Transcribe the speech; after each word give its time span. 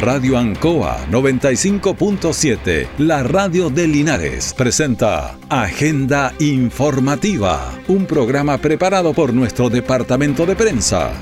Radio 0.00 0.38
Ancoa 0.38 1.06
95.7, 1.10 2.88
la 2.96 3.22
radio 3.22 3.68
de 3.68 3.86
Linares, 3.86 4.54
presenta 4.54 5.36
Agenda 5.50 6.32
Informativa, 6.38 7.70
un 7.86 8.06
programa 8.06 8.56
preparado 8.56 9.12
por 9.12 9.34
nuestro 9.34 9.68
departamento 9.68 10.46
de 10.46 10.56
prensa. 10.56 11.12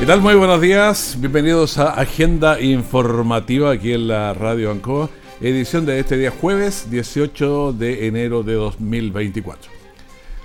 ¿Qué 0.00 0.06
tal? 0.06 0.20
Muy 0.20 0.34
buenos 0.34 0.60
días, 0.60 1.16
bienvenidos 1.20 1.78
a 1.78 1.90
Agenda 1.90 2.60
Informativa 2.60 3.70
aquí 3.70 3.92
en 3.92 4.08
la 4.08 4.34
Radio 4.34 4.72
Ancoa, 4.72 5.10
edición 5.40 5.86
de 5.86 6.00
este 6.00 6.16
día 6.16 6.32
jueves 6.32 6.90
18 6.90 7.72
de 7.74 8.08
enero 8.08 8.42
de 8.42 8.54
2024. 8.54 9.75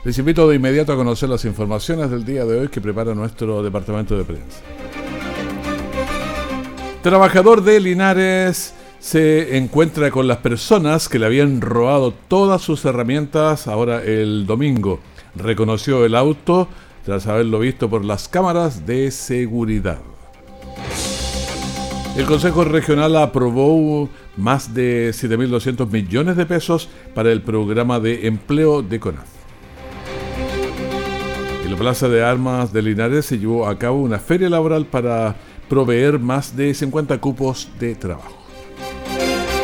Les 0.03 0.17
invito 0.17 0.49
de 0.49 0.55
inmediato 0.55 0.93
a 0.93 0.95
conocer 0.95 1.29
las 1.29 1.45
informaciones 1.45 2.09
del 2.09 2.25
día 2.25 2.43
de 2.43 2.59
hoy 2.59 2.67
que 2.69 2.81
prepara 2.81 3.13
nuestro 3.13 3.61
departamento 3.61 4.17
de 4.17 4.23
prensa. 4.23 4.59
Trabajador 7.03 7.63
de 7.63 7.79
Linares 7.79 8.73
se 8.99 9.57
encuentra 9.57 10.09
con 10.09 10.27
las 10.27 10.37
personas 10.37 11.07
que 11.07 11.19
le 11.19 11.27
habían 11.27 11.61
robado 11.61 12.15
todas 12.27 12.63
sus 12.63 12.83
herramientas 12.85 13.67
ahora 13.67 14.01
el 14.03 14.47
domingo. 14.47 14.99
Reconoció 15.35 16.03
el 16.03 16.15
auto 16.15 16.67
tras 17.05 17.27
haberlo 17.27 17.59
visto 17.59 17.87
por 17.87 18.03
las 18.03 18.27
cámaras 18.27 18.87
de 18.87 19.11
seguridad. 19.11 19.99
El 22.17 22.25
Consejo 22.25 22.63
Regional 22.63 23.15
aprobó 23.17 24.09
más 24.35 24.73
de 24.73 25.11
7.200 25.11 25.91
millones 25.91 26.37
de 26.37 26.47
pesos 26.47 26.89
para 27.13 27.31
el 27.31 27.43
programa 27.43 27.99
de 27.99 28.25
empleo 28.25 28.81
de 28.81 28.99
CONAF. 28.99 29.40
La 31.71 31.77
Plaza 31.77 32.09
de 32.09 32.21
Armas 32.21 32.73
de 32.73 32.81
Linares 32.81 33.27
se 33.27 33.39
llevó 33.39 33.65
a 33.65 33.79
cabo 33.79 34.01
una 34.01 34.19
feria 34.19 34.49
laboral 34.49 34.85
para 34.85 35.37
proveer 35.69 36.19
más 36.19 36.57
de 36.57 36.73
50 36.73 37.17
cupos 37.21 37.69
de 37.79 37.95
trabajo. 37.95 38.35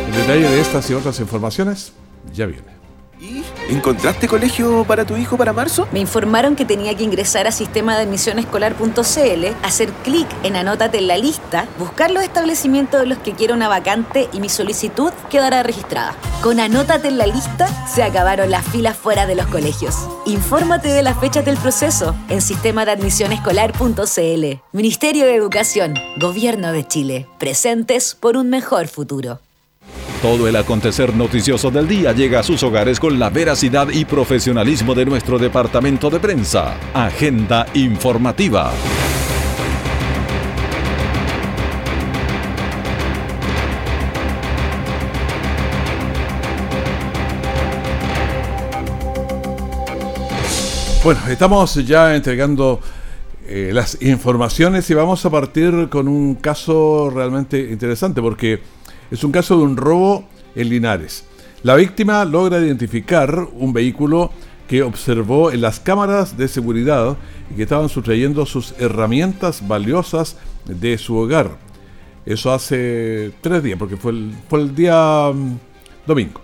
El 0.07 0.13
detalle 0.13 0.49
de 0.49 0.61
estas 0.61 0.89
y 0.89 0.93
otras 0.93 1.19
informaciones 1.19 1.91
ya 2.33 2.45
viene. 2.45 2.76
¿Encontraste 3.69 4.27
colegio 4.27 4.85
para 4.85 5.05
tu 5.05 5.17
hijo 5.17 5.37
para 5.37 5.53
marzo? 5.53 5.87
Me 5.91 5.99
informaron 5.99 6.55
que 6.55 6.65
tenía 6.65 6.95
que 6.95 7.03
ingresar 7.03 7.47
a 7.47 7.51
sistema 7.51 7.95
de 7.95 8.03
admisión 8.03 8.39
escolar.cl, 8.39 9.45
hacer 9.63 9.89
clic 10.03 10.27
en 10.43 10.55
Anótate 10.55 10.99
en 10.99 11.07
la 11.07 11.17
lista, 11.17 11.67
buscar 11.79 12.11
los 12.11 12.23
establecimientos 12.23 13.01
de 13.01 13.07
los 13.07 13.17
que 13.17 13.33
quiero 13.33 13.55
una 13.55 13.67
vacante 13.67 14.29
y 14.31 14.39
mi 14.39 14.49
solicitud 14.49 15.11
quedará 15.29 15.63
registrada. 15.63 16.15
Con 16.41 16.59
Anótate 16.59 17.07
en 17.07 17.17
la 17.17 17.27
lista 17.27 17.67
se 17.87 18.03
acabaron 18.03 18.51
las 18.51 18.65
filas 18.65 18.95
fuera 18.95 19.25
de 19.25 19.35
los 19.35 19.47
colegios. 19.47 19.95
Infórmate 20.25 20.89
de 20.89 21.03
las 21.03 21.19
fechas 21.19 21.43
del 21.43 21.57
proceso 21.57 22.15
en 22.29 22.41
sistema 22.41 22.85
de 22.85 22.91
admisión 22.91 23.31
escolar.cl. 23.31 24.61
Ministerio 24.71 25.25
de 25.25 25.35
Educación, 25.35 25.95
Gobierno 26.17 26.71
de 26.71 26.87
Chile. 26.87 27.27
Presentes 27.39 28.15
por 28.15 28.37
un 28.37 28.49
mejor 28.49 28.87
futuro. 28.87 29.39
Todo 30.21 30.47
el 30.47 30.55
acontecer 30.55 31.15
noticioso 31.15 31.69
del 31.69 31.87
día 31.87 32.11
llega 32.11 32.39
a 32.39 32.43
sus 32.43 32.63
hogares 32.63 32.99
con 32.99 33.19
la 33.19 33.29
veracidad 33.29 33.89
y 33.89 34.03
profesionalismo 34.03 34.95
de 34.95 35.05
nuestro 35.05 35.37
departamento 35.37 36.09
de 36.09 36.19
prensa. 36.19 36.75
Agenda 36.95 37.67
informativa. 37.75 38.73
Bueno, 51.03 51.21
estamos 51.29 51.75
ya 51.85 52.15
entregando 52.15 52.81
eh, 53.47 53.69
las 53.71 54.01
informaciones 54.01 54.89
y 54.89 54.95
vamos 54.95 55.23
a 55.25 55.29
partir 55.29 55.89
con 55.89 56.07
un 56.07 56.35
caso 56.35 57.11
realmente 57.13 57.59
interesante 57.59 58.19
porque 58.19 58.76
es 59.11 59.23
un 59.23 59.31
caso 59.31 59.57
de 59.57 59.63
un 59.63 59.77
robo 59.77 60.25
en 60.55 60.69
Linares. 60.69 61.25
La 61.63 61.75
víctima 61.75 62.23
logra 62.25 62.59
identificar 62.59 63.47
un 63.53 63.73
vehículo 63.73 64.31
que 64.67 64.83
observó 64.83 65.51
en 65.51 65.61
las 65.61 65.79
cámaras 65.79 66.37
de 66.37 66.47
seguridad 66.47 67.17
y 67.49 67.55
que 67.55 67.63
estaban 67.63 67.89
sustrayendo 67.89 68.45
sus 68.45 68.73
herramientas 68.79 69.67
valiosas 69.67 70.37
de 70.65 70.97
su 70.97 71.15
hogar. 71.15 71.57
Eso 72.25 72.51
hace 72.51 73.31
tres 73.41 73.63
días, 73.63 73.79
porque 73.79 73.95
fue 73.95 74.11
el, 74.11 74.75
día 74.75 75.31
mm, 75.33 75.57
domingo. 76.05 76.41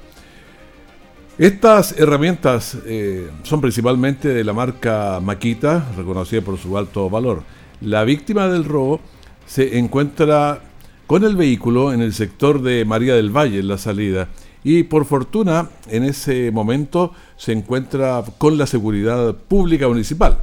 Estas 1.38 2.00
herramientas 2.00 2.78
eh, 2.86 3.30
son 3.44 3.60
principalmente 3.60 4.30
de 4.30 4.44
la 4.44 4.54
marca 4.54 5.20
Makita, 5.22 5.92
reconocida 5.98 6.42
por 6.42 6.58
su 6.58 6.78
alto 6.78 7.10
valor. 7.10 7.44
La 7.82 8.06
víctima 8.06 8.48
del 8.48 8.64
robo 8.64 9.02
se 9.46 9.78
encuentra 9.78 10.62
con 11.08 11.24
el 11.24 11.36
vehículo 11.36 11.94
en 11.94 12.02
el 12.02 12.14
sector 12.14 12.62
de 12.62 12.86
María 12.86 13.16
del 13.16 13.36
Valle, 13.36 13.60
en 13.60 13.68
la 13.68 13.78
salida. 13.78 14.30
Y 14.64 14.84
por 14.84 15.06
fortuna, 15.06 15.70
en 15.90 16.04
ese 16.04 16.52
momento 16.52 17.12
se 17.38 17.52
encuentra 17.52 18.24
con 18.38 18.58
la 18.58 18.66
seguridad 18.66 19.36
pública 19.36 19.88
municipal. 19.88 20.38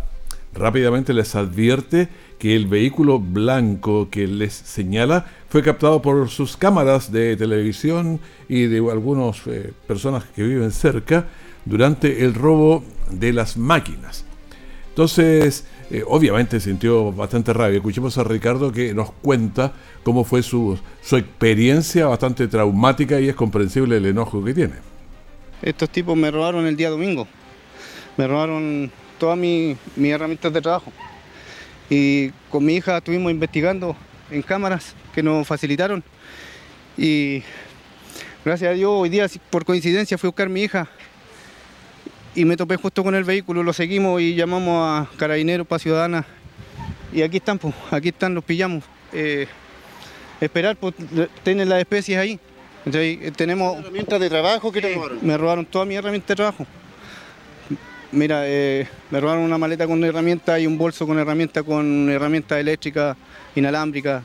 Rápidamente 0.53 1.15
les 1.15 1.35
advierte 1.37 2.09
que 2.39 2.57
el 2.57 2.67
vehículo 2.67 3.21
blanco 3.21 4.09
que 4.11 4.27
les 4.27 4.53
señala 4.53 5.27
fue 5.49 5.63
captado 5.63 6.03
por 6.03 6.29
sus 6.29 6.57
cámaras 6.57 7.13
de 7.13 7.37
televisión 7.37 8.21
y 8.49 8.67
de 8.67 8.79
algunas 8.79 9.47
eh, 9.47 9.73
personas 9.87 10.25
que 10.25 10.43
viven 10.43 10.73
cerca 10.73 11.27
durante 11.65 12.25
el 12.25 12.35
robo 12.35 12.83
de 13.11 13.33
las 13.33 13.57
máquinas. 13.57 14.25
Entonces, 14.89 15.67
eh, 15.91 16.05
obviamente 16.07 16.61
sintió 16.61 17.13
bastante 17.13 17.53
rabia. 17.53 17.79
Escuchemos 17.79 18.17
a 18.17 18.25
Ricardo 18.25 18.71
que 18.71 18.95
nos 18.95 19.11
cuenta 19.11 19.73
cómo 20.05 20.23
fue 20.25 20.43
su, 20.43 20.79
su 21.03 21.17
experiencia 21.17 22.07
bastante 22.07 22.47
traumática 22.47 23.21
y 23.21 23.29
es 23.29 23.35
comprensible 23.35 23.97
el 23.97 24.07
enojo 24.07 24.43
que 24.45 24.55
tiene. 24.55 24.75
Estos 25.63 25.91
tipos 25.91 26.17
me 26.17 26.31
robaron 26.31 26.67
el 26.67 26.77
día 26.77 26.91
domingo. 26.91 27.27
Me 28.17 28.27
robaron 28.29 28.91
todas 29.19 29.37
mis, 29.37 29.77
mis 29.97 30.13
herramientas 30.13 30.53
de 30.53 30.61
trabajo. 30.61 30.93
Y 31.89 32.31
con 32.51 32.65
mi 32.65 32.77
hija 32.77 32.99
estuvimos 32.99 33.33
investigando 33.33 33.97
en 34.31 34.43
cámaras 34.43 34.95
que 35.13 35.25
nos 35.25 35.45
facilitaron. 35.47 36.05
Y 36.97 37.43
gracias 38.45 38.71
a 38.71 38.75
Dios, 38.75 38.93
hoy 38.93 39.09
día, 39.09 39.27
por 39.51 39.65
coincidencia, 39.65 40.17
fui 40.19 40.29
a 40.29 40.31
buscar 40.31 40.47
a 40.47 40.51
mi 40.51 40.63
hija 40.63 40.89
y 42.35 42.45
me 42.45 42.57
topé 42.57 42.77
justo 42.77 43.03
con 43.03 43.15
el 43.15 43.25
vehículo, 43.25 43.63
lo 43.63 43.73
seguimos 43.73 44.21
y 44.21 44.35
llamamos 44.35 44.83
a 44.87 45.17
carabineros 45.17 45.67
para 45.67 45.79
ciudadanas 45.79 46.27
y 47.13 47.23
aquí 47.23 47.39
están, 47.39 47.59
pues, 47.59 47.75
aquí 47.91 48.09
están, 48.09 48.35
los 48.35 48.45
pillamos. 48.45 48.85
Eh, 49.13 49.47
esperar, 50.41 50.77
pues, 50.77 50.95
tienen 51.43 51.69
las 51.69 51.81
especies 51.81 52.19
ahí. 52.19 52.39
Entonces, 52.85 53.19
eh, 53.21 53.33
tenemos... 53.35 53.79
¿Herramientas 53.79 54.21
de 54.21 54.29
trabajo 54.29 54.71
que 54.73 54.81
te 54.81 54.95
robaron? 54.95 55.19
Me 55.23 55.37
robaron 55.37 55.67
todas 55.67 55.89
mis 55.89 55.99
herramientas 55.99 56.29
de 56.29 56.37
trabajo. 56.37 56.67
Mira, 58.13 58.43
eh, 58.45 58.89
me 59.11 59.21
robaron 59.21 59.43
una 59.43 59.59
maleta 59.59 59.87
con 59.87 60.03
herramientas 60.05 60.61
y 60.61 60.67
un 60.67 60.79
bolso 60.79 61.07
con 61.07 61.19
herramientas 61.19 61.63
con 61.63 62.09
herramientas 62.11 62.59
eléctricas, 62.59 63.17
inalámbricas. 63.55 64.23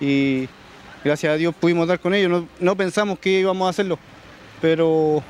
Y 0.00 0.48
gracias 1.04 1.32
a 1.32 1.36
Dios 1.36 1.54
pudimos 1.54 1.86
dar 1.86 2.00
con 2.00 2.14
ellos. 2.14 2.30
No, 2.30 2.48
no 2.60 2.76
pensamos 2.76 3.18
que 3.18 3.40
íbamos 3.40 3.66
a 3.66 3.70
hacerlo, 3.70 3.98
pero 4.60 5.22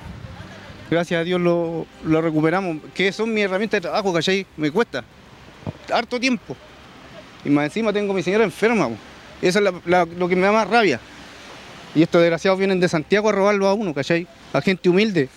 gracias 0.91 1.21
a 1.21 1.25
Dios 1.25 1.41
lo, 1.41 1.87
lo 2.05 2.21
recuperamos. 2.23 2.79
Que 2.95 3.13
son 3.13 3.33
mis 3.33 3.45
herramientas 3.45 3.79
de 3.79 3.83
trabajo, 3.89 4.13
¿cachai? 4.13 4.47
Me 4.57 4.71
cuesta 4.71 5.05
harto 5.93 6.19
tiempo. 6.21 6.57
Y 7.45 7.51
más 7.51 7.65
encima 7.67 7.93
tengo 7.93 8.13
a 8.13 8.17
mi 8.17 8.23
señora 8.23 8.45
enferma. 8.45 8.89
po. 8.89 8.97
Eso 9.43 9.59
es 9.59 9.65
la- 9.65 9.75
la- 9.85 10.05
lo 10.07 10.29
que 10.29 10.37
me 10.37 10.43
da 10.43 10.53
más 10.53 10.69
rabia. 10.69 10.99
Y 11.95 12.03
estos 12.03 12.21
desgraciados 12.21 12.59
vienen 12.59 12.81
de 12.81 12.89
Santiago 12.89 13.29
a 13.29 13.33
robarlo 13.33 13.69
a 13.69 13.75
uno, 13.75 13.93
¿cachai? 13.95 14.27
A 14.53 14.61
gente 14.61 14.89
humilde. 14.89 15.29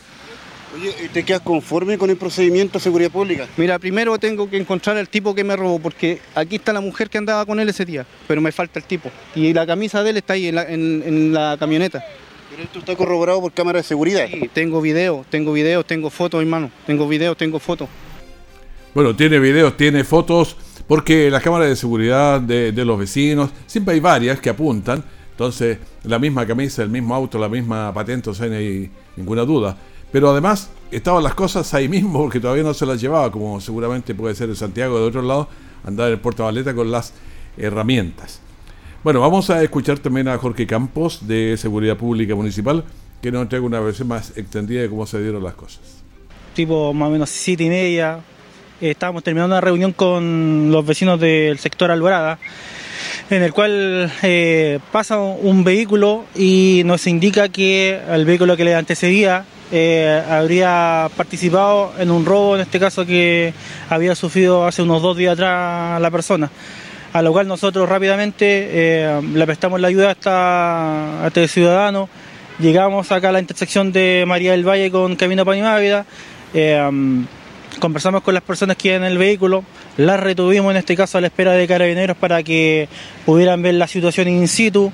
Oye, 0.76 0.94
¿y 1.06 1.08
¿te 1.10 1.24
quedas 1.24 1.42
conforme 1.42 1.98
con 1.98 2.10
el 2.10 2.18
procedimiento 2.18 2.78
de 2.78 2.84
seguridad 2.84 3.10
pública? 3.10 3.48
Mira, 3.58 3.80
primero 3.80 4.18
tengo 4.18 4.50
que 4.50 4.58
encontrar 4.58 4.98
al 4.98 5.08
tipo 5.08 5.34
que 5.34 5.44
me 5.44 5.56
robó, 5.56 5.80
porque 5.80 6.20
aquí 6.36 6.58
está 6.58 6.74
la 6.74 6.82
mujer 6.82 7.10
que 7.10 7.18
andaba 7.18 7.46
con 7.46 7.60
él 7.60 7.70
ese 7.70 7.86
día, 7.86 8.06
pero 8.28 8.42
me 8.42 8.52
falta 8.52 8.80
el 8.80 8.86
tipo. 8.86 9.10
Y 9.34 9.54
la 9.54 9.66
camisa 9.66 10.04
de 10.04 10.10
él 10.10 10.18
está 10.18 10.34
ahí 10.34 10.48
en 10.48 10.56
la, 10.56 10.64
en- 10.64 11.04
en 11.06 11.34
la 11.34 11.56
camioneta. 11.60 12.04
Pero 12.58 12.66
esto 12.66 12.80
está 12.80 12.96
corroborado 12.96 13.40
por 13.40 13.52
cámara 13.52 13.78
de 13.78 13.84
seguridad. 13.84 14.28
Y 14.28 14.48
tengo 14.48 14.82
video, 14.82 15.24
tengo 15.30 15.54
videos, 15.54 15.86
tengo 15.86 16.10
fotos, 16.10 16.42
hermano. 16.42 16.72
Tengo 16.88 17.08
videos, 17.08 17.38
tengo 17.38 17.60
fotos. 17.60 17.88
Bueno, 18.96 19.16
tiene 19.16 19.38
videos, 19.38 19.78
tiene 19.78 20.04
fotos, 20.04 20.58
porque 20.88 21.30
las 21.30 21.44
cámaras 21.44 21.70
de 21.70 21.76
seguridad 21.76 22.42
de, 22.42 22.72
de 22.72 22.84
los 22.84 22.98
vecinos, 22.98 23.52
siempre 23.68 23.94
hay 23.94 24.00
varias 24.00 24.40
que 24.40 24.50
apuntan. 24.50 25.04
Entonces, 25.30 25.78
la 26.02 26.18
misma 26.18 26.48
camisa, 26.48 26.82
el 26.82 26.90
mismo 26.90 27.14
auto, 27.14 27.38
la 27.38 27.48
misma 27.48 27.94
patente, 27.94 28.32
o 28.32 28.34
sea, 28.34 28.48
no 28.48 28.56
hay 28.56 28.90
ninguna 29.16 29.44
duda. 29.44 29.78
Pero 30.12 30.32
además, 30.32 30.72
estaban 30.90 31.24
las 31.24 31.36
cosas 31.36 31.72
ahí 31.76 31.88
mismo, 31.88 32.24
porque 32.24 32.40
todavía 32.40 32.64
no 32.64 32.74
se 32.74 32.88
las 32.88 33.00
llevaba, 33.00 33.32
como 33.32 33.62
seguramente 33.62 34.16
puede 34.16 34.34
ser 34.34 34.50
en 34.50 34.56
Santiago 34.56 34.96
o 34.96 35.00
de 35.00 35.06
otro 35.06 35.22
lado, 35.22 35.48
andar 35.86 36.08
en 36.08 36.14
el 36.14 36.20
Puerto 36.20 36.44
Valeta 36.44 36.74
con 36.74 36.90
las 36.90 37.14
herramientas. 37.56 38.42
Bueno, 39.04 39.22
vamos 39.22 39.50
a 39.50 39.62
escuchar 39.62 40.00
también 40.00 40.28
a 40.28 40.38
Jorge 40.38 40.66
Campos 40.66 41.28
de 41.28 41.56
Seguridad 41.58 41.98
Pública 41.98 42.34
Municipal, 42.36 42.84
que 43.22 43.32
nos 43.32 43.44
entrega 43.44 43.64
una 43.64 43.80
versión 43.80 44.08
más 44.08 44.36
extendida 44.36 44.82
de 44.82 44.90
cómo 44.90 45.06
se 45.06 45.22
dieron 45.22 45.44
las 45.44 45.54
cosas. 45.54 46.04
tipo 46.56 46.94
más 46.94 47.10
o 47.10 47.12
menos 47.12 47.30
siete 47.30 47.64
y 47.66 47.70
media, 47.70 48.20
estábamos 48.82 49.24
terminando 49.24 49.54
una 49.56 49.62
reunión 49.62 49.94
con 49.94 50.72
los 50.72 50.86
vecinos 50.86 51.20
del 51.20 51.60
sector 51.60 51.92
Alvarada, 51.92 52.40
en 53.30 53.44
el 53.44 53.54
cual 53.54 54.12
eh, 54.24 54.80
pasa 54.92 55.20
un 55.20 55.64
vehículo 55.64 56.26
y 56.36 56.82
nos 56.84 57.06
indica 57.06 57.50
que 57.50 58.00
el 58.10 58.26
vehículo 58.26 58.58
que 58.58 58.66
le 58.66 58.74
antecedía 58.74 59.46
eh, 59.72 60.24
habría 60.28 61.10
participado 61.16 61.94
en 62.00 62.10
un 62.10 62.26
robo, 62.26 62.56
en 62.56 62.62
este 62.62 62.80
caso 62.80 63.06
que 63.06 63.54
había 63.90 64.16
sufrido 64.16 64.66
hace 64.66 64.82
unos 64.82 65.04
dos 65.04 65.16
días 65.16 65.34
atrás 65.34 66.02
la 66.02 66.10
persona. 66.10 66.50
A 67.18 67.24
lo 67.24 67.32
cual 67.32 67.48
nosotros 67.48 67.90
rápidamente 67.90 68.46
eh, 68.46 69.22
le 69.34 69.46
prestamos 69.48 69.82
la 69.82 69.88
ayuda 69.88 70.16
a, 70.26 71.24
este 71.26 71.48
ciudadano. 71.48 72.10
Llegamos 72.60 73.12
acá 73.12 73.30
a 73.30 73.32
la 73.32 73.40
intersección 73.40 73.92
de 73.92 74.24
María 74.28 74.52
del 74.52 74.64
Valle 74.64 74.92
con 74.92 75.16
Camino 75.16 75.44
Panimávida. 75.44 76.06
Eh, 76.54 76.80
conversamos 77.80 78.22
con 78.22 78.36
las 78.36 78.44
personas 78.44 78.78
que 78.78 78.90
iban 78.90 79.02
en 79.02 79.14
el 79.14 79.18
vehículo, 79.18 79.64
las 79.98 80.20
retuvimos 80.20 80.70
en 80.70 80.78
este 80.78 80.96
caso 80.96 81.18
a 81.18 81.22
la 81.22 81.26
espera 81.26 81.54
de 81.54 81.68
carabineros 81.68 82.16
para 82.18 82.44
que 82.44 82.88
pudieran 83.26 83.64
ver 83.64 83.74
la 83.74 83.88
situación 83.88 84.28
in 84.28 84.48
situ. 84.48 84.94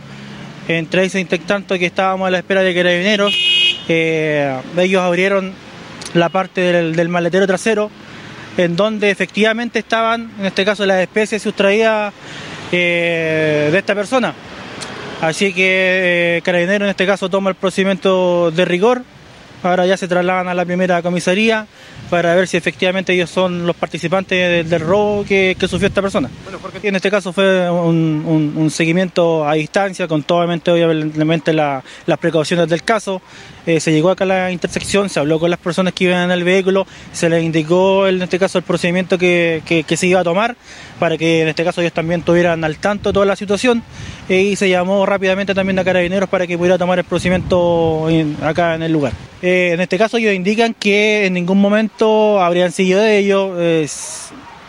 Entre 0.70 1.04
ese 1.04 1.25
tanto 1.25 1.78
que 1.78 1.88
estábamos 1.88 2.30
a 2.30 2.31
la 2.31 2.38
espera 2.38 2.62
de 2.62 2.74
carabineros, 2.74 3.36
eh, 3.90 4.62
ellos 4.78 5.02
abrieron 5.02 5.52
la 6.14 6.30
parte 6.30 6.62
del, 6.62 7.10
maletero 7.10 7.46
trasero, 7.48 7.92
en 8.58 8.76
donde 8.76 9.10
efectivamente 9.10 9.80
estaban, 9.80 10.32
en 10.40 10.46
este 10.46 10.66
caso, 10.66 10.86
las 10.86 11.02
especies 11.02 11.42
sustraídas 11.42 12.14
eh, 12.72 13.70
de 13.72 13.78
esta 13.78 13.96
persona. 13.96 14.34
Así 15.22 15.54
que 15.54 16.38
eh, 16.38 16.42
Carabinero 16.44 16.86
en 16.86 16.92
este 16.92 17.06
caso 17.06 17.30
toma 17.30 17.50
el 17.50 17.56
procedimiento 17.56 18.52
de 18.52 18.66
rigor, 18.66 19.04
ahora 19.64 19.86
ya 19.86 19.96
se 19.96 20.08
trasladan 20.08 20.48
a 20.50 20.54
la 20.54 20.66
primera 20.66 21.02
comisaría 21.02 21.66
para 22.10 22.36
ver 22.36 22.48
si 22.48 22.58
efectivamente 22.58 23.14
ellos 23.14 23.30
son 23.30 23.66
los 23.66 23.76
participantes 23.76 24.70
del, 24.70 24.82
robo 24.82 25.24
que, 25.24 25.56
sufrió 25.62 25.88
esta 25.88 26.02
persona. 26.02 26.30
Bueno, 26.44 26.60
porque 26.60 26.88
en 26.88 26.96
este 26.96 27.10
caso 27.10 27.34
fue 27.34 27.70
un, 27.70 28.70
seguimiento 28.70 29.48
a 29.48 29.54
distancia, 29.54 30.08
con 30.08 30.24
totalmente 30.24 30.70
obviamente 30.72 31.54
las 31.54 31.84
precauciones 32.20 32.68
del 32.68 32.84
caso. 32.84 33.22
Eh, 33.65 33.80
se 33.80 33.92
llegó 33.92 34.10
acá 34.10 34.25
a 34.25 34.27
la 34.27 34.51
intersección, 34.51 35.10
se 35.10 35.19
habló 35.19 35.39
con 35.39 35.50
las 35.50 35.60
personas 35.60 35.94
que 35.94 36.06
iban 36.06 36.24
en 36.24 36.31
el 36.31 36.44
vehículo, 36.44 36.86
se 37.13 37.30
les 37.30 37.44
indicó 37.44 38.07
en 38.07 38.21
este 38.21 38.38
caso 38.38 38.57
el 38.57 38.63
procedimiento 38.63 39.18
que, 39.18 39.62
se 39.95 40.07
iba 40.07 40.19
a 40.19 40.24
tomar 40.24 40.56
para 41.00 41.18
que 41.18 41.42
en 41.42 41.48
este 41.48 41.63
caso 41.63 41.80
ellos 41.81 41.94
también 41.94 42.24
tuvieran 42.24 42.63
al 42.63 42.77
tanto 42.77 43.13
toda 43.13 43.25
la 43.25 43.36
situación 43.36 43.83
eh, 44.27 44.42
y 44.42 44.56
se 44.56 44.69
llamó 44.69 45.06
rápidamente 45.06 45.54
también 45.54 45.80
a 45.80 45.83
carabineros 45.83 46.27
para 46.27 46.45
que 46.48 46.57
pudiera 46.57 46.77
tomar 46.77 47.00
el 47.00 47.06
procedimiento 47.06 48.07
acá 48.42 48.75
en 48.75 48.83
el 48.83 48.92
lugar. 48.92 49.13
Eh, 49.42 49.71
en 49.74 49.81
este 49.81 49.98
caso 49.98 50.18
ellos 50.18 50.33
indican 50.33 50.74
que 50.74 51.25
en 51.25 51.33
ningún 51.33 51.62
momento 51.62 52.42
habrían 52.42 52.71
seguido 52.71 53.01
de 53.01 53.18
ellos, 53.18 53.51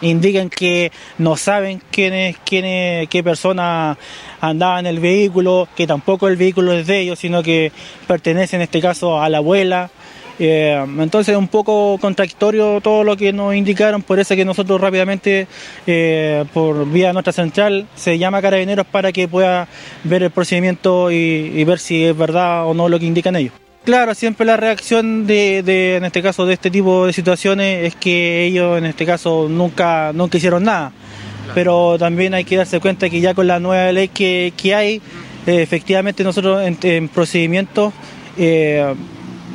indican 0.00 0.50
que 0.50 0.92
no 1.18 1.36
saben 1.36 1.80
quién 1.90 2.36
quién 2.44 3.06
qué 3.08 3.22
persona 3.22 3.96
andaba 4.40 4.80
en 4.80 4.86
el 4.86 5.00
vehículo, 5.00 5.68
que 5.76 5.86
tampoco 5.86 6.28
el 6.28 6.36
vehículo 6.36 6.72
es 6.72 6.86
de 6.86 7.00
ellos, 7.00 7.18
sino 7.18 7.42
que 7.42 7.72
pertenece 8.06 8.56
en 8.56 8.62
este 8.62 8.80
caso 8.80 9.20
a 9.20 9.28
la 9.28 9.38
abuela. 9.38 9.90
Eh, 10.38 10.84
entonces 10.98 11.32
es 11.32 11.38
un 11.38 11.46
poco 11.46 11.96
contradictorio 12.00 12.80
todo 12.80 13.04
lo 13.04 13.16
que 13.16 13.32
nos 13.32 13.54
indicaron, 13.54 14.02
por 14.02 14.18
eso 14.18 14.34
que 14.34 14.44
nosotros 14.44 14.80
rápidamente, 14.80 15.46
eh, 15.86 16.44
por 16.52 16.90
vía 16.90 17.12
nuestra 17.12 17.32
central, 17.32 17.86
se 17.94 18.18
llama 18.18 18.38
a 18.38 18.42
carabineros 18.42 18.86
para 18.86 19.12
que 19.12 19.28
pueda 19.28 19.68
ver 20.02 20.24
el 20.24 20.30
procedimiento 20.30 21.10
y 21.12 21.62
ver 21.64 21.78
si 21.78 22.04
es 22.04 22.16
verdad 22.16 22.66
o 22.66 22.74
no 22.74 22.88
lo 22.88 22.98
que 22.98 23.06
indican 23.06 23.36
ellos. 23.36 23.63
Claro, 23.84 24.14
siempre 24.14 24.46
la 24.46 24.56
reacción 24.56 25.26
de, 25.26 25.58
en 25.96 26.04
este 26.04 26.22
caso, 26.22 26.46
de 26.46 26.54
este 26.54 26.70
tipo 26.70 27.06
de 27.06 27.12
situaciones 27.12 27.86
es 27.86 27.94
que 27.94 28.46
ellos, 28.46 28.78
en 28.78 28.86
este 28.86 29.04
caso, 29.04 29.46
nunca, 29.50 30.12
nunca 30.14 30.38
hicieron 30.38 30.64
nada. 30.64 30.90
Pero 31.54 31.98
también 31.98 32.32
hay 32.32 32.44
que 32.44 32.56
darse 32.56 32.80
cuenta 32.80 33.10
que 33.10 33.20
ya 33.20 33.34
con 33.34 33.46
la 33.46 33.60
nueva 33.60 33.92
ley 33.92 34.08
que, 34.08 34.52
hay, 34.74 35.02
eh, 35.46 35.60
efectivamente 35.60 36.24
nosotros 36.24 36.62
en, 36.62 36.78
en 36.82 37.08
procedimientos 37.08 37.92
eh, 38.38 38.94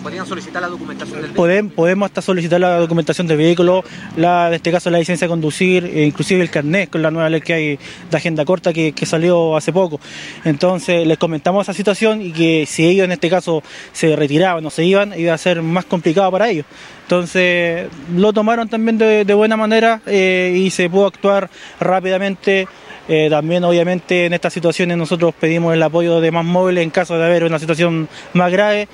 ¿Podrían 0.01 0.25
solicitar 0.25 0.61
la 0.61 0.69
documentación 0.69 1.21
del 1.21 1.31
vehículo? 1.31 1.73
Podemos, 1.75 2.05
hasta 2.07 2.21
solicitar 2.21 2.59
la 2.59 2.77
documentación 2.77 3.27
del 3.27 3.37
vehículo, 3.37 3.83
la, 4.15 4.47
en 4.47 4.53
este 4.53 4.71
caso 4.71 4.89
la 4.89 4.99
licencia 4.99 5.25
de 5.25 5.29
conducir, 5.29 5.85
e 5.85 6.05
inclusive 6.05 6.41
el 6.41 6.49
carnet 6.49 6.89
con 6.89 7.01
la 7.01 7.11
nueva 7.11 7.29
ley 7.29 7.41
que 7.41 7.53
hay 7.53 7.79
de 8.09 8.17
agenda 8.17 8.45
corta 8.45 8.73
que, 8.73 8.93
salió 9.05 9.57
hace 9.57 9.73
poco. 9.73 9.99
Entonces 10.45 11.05
les 11.07 11.17
comentamos 11.17 11.65
esa 11.65 11.73
situación 11.73 12.21
y 12.21 12.31
que 12.31 12.65
si 12.67 12.85
ellos 12.85 13.05
en 13.05 13.11
este 13.11 13.29
caso 13.29 13.63
se 13.91 14.15
retiraban 14.15 14.65
o 14.65 14.69
se 14.69 14.85
iban, 14.85 15.19
iba 15.19 15.33
a 15.33 15.37
ser 15.37 15.61
más 15.61 15.85
complicado 15.85 16.31
para 16.31 16.49
ellos. 16.49 16.65
Entonces 17.03 17.87
lo 18.15 18.31
tomaron 18.33 18.69
también 18.69 18.97
de, 18.97 19.33
buena 19.33 19.57
manera 19.57 20.01
eh, 20.05 20.53
y 20.55 20.69
se 20.69 20.89
pudo 20.89 21.07
actuar 21.07 21.49
rápidamente. 21.79 22.67
Eh, 23.07 23.27
también 23.31 23.63
obviamente 23.63 24.27
en 24.27 24.33
estas 24.33 24.53
situaciones 24.53 24.95
nosotros 24.95 25.33
pedimos 25.33 25.73
el 25.73 25.81
apoyo 25.81 26.21
de 26.21 26.29
más 26.29 26.45
móviles 26.45 26.83
en 26.83 26.91
caso 26.91 27.17
de 27.17 27.25
haber 27.25 27.43
una 27.43 27.57
situación 27.57 28.07
más 28.33 28.51
grave. 28.51 28.87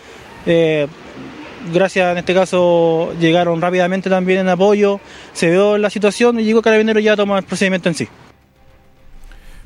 Eh, 0.46 0.88
gracias 1.74 2.12
en 2.12 2.18
este 2.20 2.34
caso 2.34 3.14
llegaron 3.20 3.62
rápidamente 3.62 4.10
también 4.10 4.40
en 4.40 4.50
apoyo, 4.50 5.00
se 5.34 5.50
vio 5.50 5.78
la 5.78 5.90
situación 5.90 6.40
y 6.40 6.44
llegó 6.44 6.62
Carabinero 6.62 7.00
ya 7.00 7.14
a 7.14 7.16
tomar 7.18 7.40
el 7.40 7.46
procedimiento 7.46 7.90
en 7.90 7.96
sí. 7.96 8.08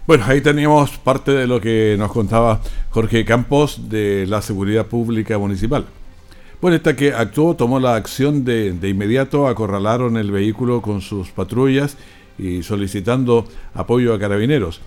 Bueno, 0.07 0.25
ahí 0.27 0.41
teníamos 0.41 0.97
parte 0.97 1.31
de 1.31 1.45
lo 1.45 1.61
que 1.61 1.95
nos 1.99 2.11
contaba 2.11 2.61
Jorge 2.89 3.25
Campos 3.25 3.89
de 3.89 4.25
la 4.27 4.41
Seguridad 4.41 4.87
Pública 4.87 5.37
Municipal. 5.37 5.85
Bueno, 6.61 6.75
esta 6.75 6.95
que 6.95 7.13
actuó 7.13 7.55
tomó 7.55 7.79
la 7.79 7.95
acción 7.95 8.43
de, 8.43 8.71
de 8.73 8.89
inmediato, 8.89 9.47
acorralaron 9.47 10.17
el 10.17 10.31
vehículo 10.31 10.81
con 10.81 11.01
sus 11.01 11.29
patrullas 11.29 11.95
y 12.39 12.63
solicitando 12.63 13.45
apoyo 13.75 14.13
a 14.13 14.19
carabineros. 14.19 14.81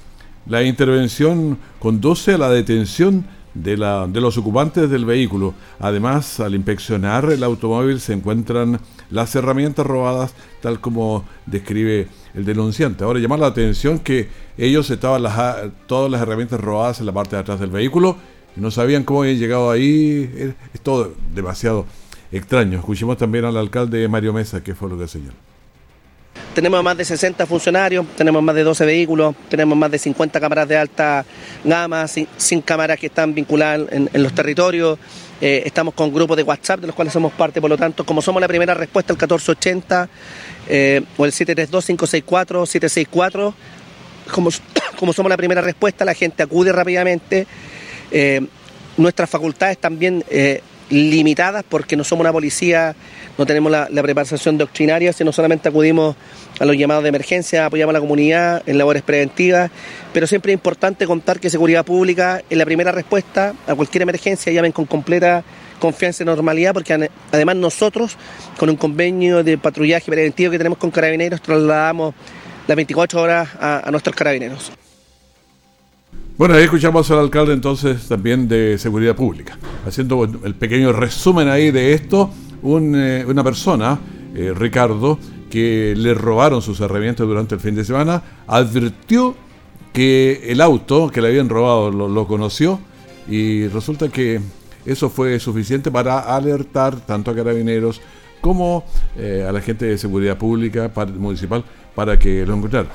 La 0.46 0.64
intervención 0.64 1.56
conduce 1.78 2.34
a 2.34 2.38
la 2.38 2.50
detención 2.50 3.24
de, 3.54 3.76
la, 3.76 4.06
de 4.06 4.20
los 4.20 4.36
ocupantes 4.38 4.88
del 4.90 5.04
vehículo. 5.04 5.54
Además, 5.78 6.40
al 6.40 6.54
inspeccionar 6.54 7.30
el 7.30 7.42
automóvil 7.44 8.00
se 8.00 8.12
encuentran 8.12 8.80
las 9.10 9.34
herramientas 9.34 9.86
robadas, 9.86 10.34
tal 10.60 10.80
como 10.80 11.24
describe 11.46 12.08
el 12.34 12.44
denunciante. 12.44 13.04
Ahora, 13.04 13.20
llama 13.20 13.36
la 13.36 13.46
atención 13.48 13.98
que 13.98 14.28
ellos 14.56 14.90
estaban 14.90 15.22
las, 15.22 15.36
todas 15.86 16.10
las 16.10 16.20
herramientas 16.22 16.60
robadas 16.60 17.00
en 17.00 17.06
la 17.06 17.12
parte 17.12 17.36
de 17.36 17.42
atrás 17.42 17.60
del 17.60 17.70
vehículo 17.70 18.16
y 18.56 18.60
no 18.60 18.70
sabían 18.70 19.04
cómo 19.04 19.22
habían 19.22 19.38
llegado 19.38 19.70
ahí. 19.70 20.54
Es 20.72 20.80
todo 20.80 21.12
demasiado 21.34 21.86
extraño. 22.30 22.78
Escuchemos 22.78 23.16
también 23.16 23.44
al 23.44 23.56
alcalde 23.56 24.08
Mario 24.08 24.32
Mesa, 24.32 24.62
que 24.62 24.74
fue 24.74 24.88
lo 24.88 24.98
que 24.98 25.08
señaló. 25.08 25.51
Tenemos 26.54 26.82
más 26.84 26.96
de 26.98 27.06
60 27.06 27.46
funcionarios, 27.46 28.04
tenemos 28.14 28.42
más 28.42 28.54
de 28.54 28.62
12 28.62 28.84
vehículos, 28.84 29.34
tenemos 29.48 29.78
más 29.78 29.90
de 29.90 29.98
50 29.98 30.38
cámaras 30.38 30.68
de 30.68 30.76
alta 30.76 31.24
gama, 31.64 32.06
sin, 32.06 32.60
cámaras 32.60 32.98
que 32.98 33.06
están 33.06 33.34
vinculadas 33.34 33.90
en, 33.90 34.10
los 34.22 34.34
territorios. 34.34 34.98
Eh, 35.40 35.62
estamos 35.64 35.94
con 35.94 36.12
grupos 36.12 36.36
de 36.36 36.42
WhatsApp 36.42 36.80
de 36.80 36.88
los 36.88 36.94
cuales 36.94 37.14
somos 37.14 37.32
parte, 37.32 37.62
por 37.62 37.70
lo 37.70 37.78
tanto, 37.78 38.04
como 38.04 38.20
somos 38.20 38.42
la 38.42 38.48
primera 38.48 38.74
respuesta, 38.74 39.14
el 39.14 39.16
1480 39.16 40.10
eh, 40.68 41.00
o 41.16 41.24
el 41.24 41.32
732-564-764, 41.32 43.54
como, 44.30 44.50
como 44.98 45.14
somos 45.14 45.30
la 45.30 45.38
primera 45.38 45.62
respuesta, 45.62 46.04
la 46.04 46.12
gente 46.12 46.42
acude 46.42 46.70
rápidamente. 46.70 47.46
Eh, 48.10 48.42
nuestras 48.98 49.30
facultades 49.30 49.78
también 49.78 50.22
limitadas 50.92 51.64
porque 51.68 51.96
no 51.96 52.04
somos 52.04 52.22
una 52.22 52.32
policía, 52.32 52.94
no 53.38 53.46
tenemos 53.46 53.72
la, 53.72 54.02
preparación 54.02 54.58
doctrinaria, 54.58 55.12
sino 55.12 55.32
solamente 55.32 55.68
acudimos 55.68 56.14
a 56.60 56.64
los 56.64 56.76
llamados 56.76 57.02
de 57.02 57.08
emergencia, 57.08 57.66
apoyamos 57.66 57.92
a 57.92 57.94
la 57.94 58.00
comunidad 58.00 58.62
en 58.66 58.78
labores 58.78 59.02
preventivas, 59.02 59.70
pero 60.12 60.26
siempre 60.26 60.52
es 60.52 60.56
importante 60.56 61.06
contar 61.06 61.40
que 61.40 61.48
seguridad 61.48 61.84
pública 61.84 62.42
es 62.48 62.58
la 62.58 62.64
primera 62.64 62.92
respuesta 62.92 63.54
a 63.66 63.74
cualquier 63.74 64.02
emergencia, 64.02 64.52
llamen 64.52 64.72
con 64.72 64.84
completa 64.84 65.42
confianza 65.80 66.22
y 66.22 66.26
normalidad, 66.26 66.74
porque 66.74 67.10
además 67.32 67.56
nosotros, 67.56 68.16
con 68.58 68.70
un 68.70 68.76
convenio 68.76 69.42
de 69.42 69.58
patrullaje 69.58 70.10
preventivo 70.10 70.52
que 70.52 70.58
tenemos 70.58 70.78
con 70.78 70.90
carabineros, 70.90 71.40
trasladamos 71.40 72.14
las 72.68 72.76
24 72.76 73.20
horas 73.20 73.48
a 73.58 73.88
nuestros 73.90 74.14
carabineros. 74.14 74.72
Bueno, 76.42 76.56
ahí 76.56 76.64
escuchamos 76.64 77.08
al 77.12 77.20
alcalde 77.20 77.52
entonces 77.52 78.08
también 78.08 78.48
de 78.48 78.76
Seguridad 78.76 79.14
Pública. 79.14 79.56
Haciendo 79.86 80.24
el 80.24 80.56
pequeño 80.56 80.92
resumen 80.92 81.46
ahí 81.46 81.70
de 81.70 81.92
esto, 81.92 82.30
eh, 82.64 83.24
una 83.28 83.44
persona, 83.44 84.00
eh, 84.34 84.52
Ricardo, 84.52 85.20
que 85.48 85.94
le 85.96 86.14
robaron 86.14 86.60
sus 86.60 86.80
herramientas 86.80 87.28
durante 87.28 87.54
el 87.54 87.60
fin 87.60 87.76
de 87.76 87.84
semana, 87.84 88.20
advirtió 88.48 89.36
que 89.92 90.42
el 90.48 90.60
auto 90.60 91.10
que 91.10 91.20
le 91.20 91.28
habían 91.28 91.48
robado 91.48 91.92
lo, 91.92 92.26
conoció 92.26 92.80
y 93.28 93.68
resulta 93.68 94.08
que 94.08 94.40
eso 94.84 95.10
fue 95.10 95.38
suficiente 95.38 95.92
para 95.92 96.34
alertar 96.34 97.06
tanto 97.06 97.30
a 97.30 97.36
carabineros 97.36 98.00
como 98.40 98.84
eh, 99.16 99.46
a 99.48 99.52
la 99.52 99.60
gente 99.60 99.84
de 99.84 99.96
seguridad 99.96 100.36
pública 100.36 100.90
municipal 101.16 101.62
para 101.94 102.18
que 102.18 102.44
lo 102.44 102.56
encontraran. 102.56 102.90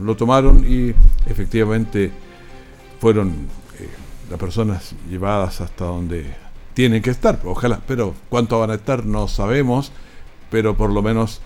lo 0.00 0.16
tomaron 0.16 0.64
y 0.68 0.92
efectivamente 1.30 2.10
fueron 3.00 3.48
eh, 3.78 3.88
las 4.30 4.38
personas 4.38 4.94
llevadas 5.08 5.60
hasta 5.60 5.84
donde 5.84 6.34
tienen 6.74 7.02
que 7.02 7.10
estar, 7.10 7.40
ojalá, 7.44 7.80
pero 7.86 8.14
cuánto 8.28 8.58
van 8.60 8.70
a 8.70 8.74
estar 8.74 9.04
no 9.04 9.26
sabemos, 9.26 9.90
pero 10.50 10.76
por 10.76 10.90
lo 10.90 11.02
menos 11.02 11.40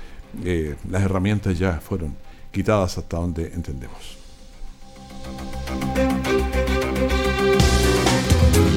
eh, 0.44 0.76
las 0.90 1.02
herramientas 1.02 1.58
ya 1.58 1.80
fueron 1.80 2.14
quitadas 2.50 2.98
hasta 2.98 3.16
donde 3.16 3.46
entendemos. 3.54 4.18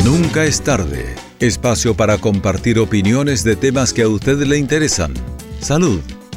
Nunca 0.04 0.46
es 0.46 0.62
tarde. 0.62 1.16
Espacio 1.40 1.96
para 1.96 2.20
compartir 2.20 2.80
opiniones 2.80 3.44
de 3.44 3.56
temas 3.56 3.92
que 3.92 4.04
a 4.04 4.08
usted 4.08 4.38
le 4.44 4.58
interesan. 4.58 5.14
Salud, 5.60 6.00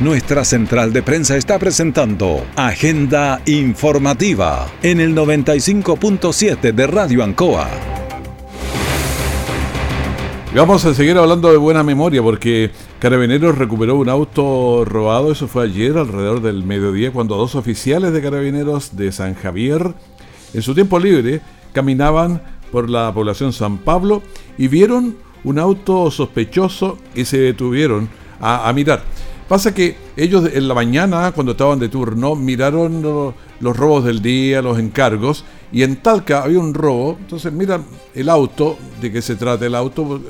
Nuestra 0.00 0.44
central 0.44 0.92
de 0.92 1.02
prensa 1.02 1.36
está 1.36 1.58
presentando 1.58 2.46
Agenda 2.54 3.42
Informativa 3.46 4.68
en 4.80 5.00
el 5.00 5.12
95.7 5.12 6.72
de 6.72 6.86
Radio 6.86 7.24
Ancoa. 7.24 7.68
Vamos 10.54 10.84
a 10.84 10.94
seguir 10.94 11.18
hablando 11.18 11.50
de 11.50 11.56
buena 11.56 11.82
memoria 11.82 12.22
porque 12.22 12.70
Carabineros 13.00 13.58
recuperó 13.58 13.96
un 13.96 14.08
auto 14.08 14.84
robado, 14.84 15.32
eso 15.32 15.48
fue 15.48 15.64
ayer 15.64 15.98
alrededor 15.98 16.42
del 16.42 16.62
mediodía 16.62 17.10
cuando 17.10 17.36
dos 17.36 17.56
oficiales 17.56 18.12
de 18.12 18.22
Carabineros 18.22 18.96
de 18.96 19.10
San 19.10 19.34
Javier 19.34 19.94
en 20.54 20.62
su 20.62 20.76
tiempo 20.76 21.00
libre 21.00 21.40
caminaban 21.72 22.40
por 22.70 22.88
la 22.88 23.12
población 23.12 23.52
San 23.52 23.78
Pablo 23.78 24.22
y 24.56 24.68
vieron 24.68 25.16
un 25.42 25.58
auto 25.58 26.08
sospechoso 26.12 26.98
y 27.16 27.24
se 27.24 27.38
detuvieron 27.38 28.08
a, 28.40 28.72
mirar. 28.72 29.02
Pasa 29.48 29.72
que 29.74 29.96
ellos 30.16 30.50
en 30.52 30.68
la 30.68 30.74
mañana, 30.74 31.32
cuando 31.32 31.52
estaban 31.52 31.78
de 31.78 31.88
turno, 31.88 32.34
miraron 32.34 33.02
los 33.60 33.76
robos 33.76 34.04
del 34.04 34.20
día, 34.20 34.60
los 34.60 34.78
encargos, 34.78 35.44
y 35.72 35.82
en 35.82 35.96
Talca 35.96 36.42
había 36.42 36.58
un 36.58 36.74
robo, 36.74 37.16
entonces 37.18 37.52
miran 37.52 37.84
el 38.14 38.28
auto, 38.28 38.76
de 39.00 39.10
qué 39.10 39.22
se 39.22 39.36
trata 39.36 39.64
el 39.64 39.74
auto, 39.74 40.20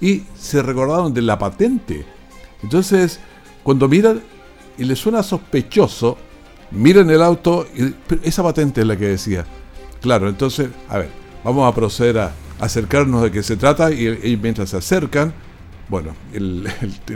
y 0.00 0.22
se 0.34 0.62
recordaron 0.62 1.12
de 1.12 1.22
la 1.22 1.38
patente. 1.38 2.04
Entonces, 2.62 3.20
cuando 3.62 3.88
miran 3.88 4.22
y 4.78 4.84
les 4.84 4.98
suena 4.98 5.22
sospechoso, 5.22 6.16
miran 6.70 7.10
el 7.10 7.22
auto 7.22 7.66
y 7.76 7.94
esa 8.22 8.42
patente 8.42 8.80
es 8.80 8.86
la 8.86 8.96
que 8.96 9.08
decía. 9.08 9.44
Claro, 10.00 10.28
entonces, 10.28 10.70
a 10.88 10.98
ver, 10.98 11.10
vamos 11.44 11.70
a 11.70 11.74
proceder 11.74 12.18
a 12.18 12.32
acercarnos 12.58 13.22
de 13.22 13.30
qué 13.30 13.42
se 13.42 13.56
trata 13.56 13.92
y, 13.92 14.38
mientras 14.42 14.70
se 14.70 14.78
acercan, 14.78 15.32
bueno, 15.92 16.14
el, 16.32 16.66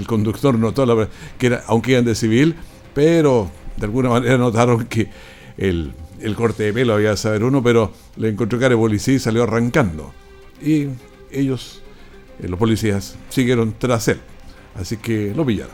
conductor 0.06 0.58
notó 0.58 0.84
la, 0.84 1.08
que 1.38 1.46
era, 1.46 1.64
aunque 1.66 1.92
iban 1.92 2.04
de 2.04 2.14
civil, 2.14 2.54
pero 2.92 3.50
de 3.78 3.86
alguna 3.86 4.10
manera 4.10 4.36
notaron 4.38 4.84
que 4.84 5.08
el, 5.56 5.94
el 6.20 6.34
corte 6.34 6.64
de 6.64 6.74
pelo 6.74 6.92
había 6.92 7.08
de 7.12 7.16
saber 7.16 7.42
uno, 7.42 7.62
pero 7.62 7.90
le 8.16 8.28
encontró 8.28 8.58
cara 8.58 8.74
de 8.74 8.76
policía 8.76 9.14
y 9.14 9.18
salió 9.18 9.44
arrancando. 9.44 10.12
Y 10.62 10.88
ellos, 11.32 11.80
eh, 12.38 12.48
los 12.48 12.58
policías, 12.58 13.16
siguieron 13.30 13.74
tras 13.78 14.08
él. 14.08 14.20
Así 14.74 14.98
que 14.98 15.32
lo 15.34 15.46
pillaron. 15.46 15.72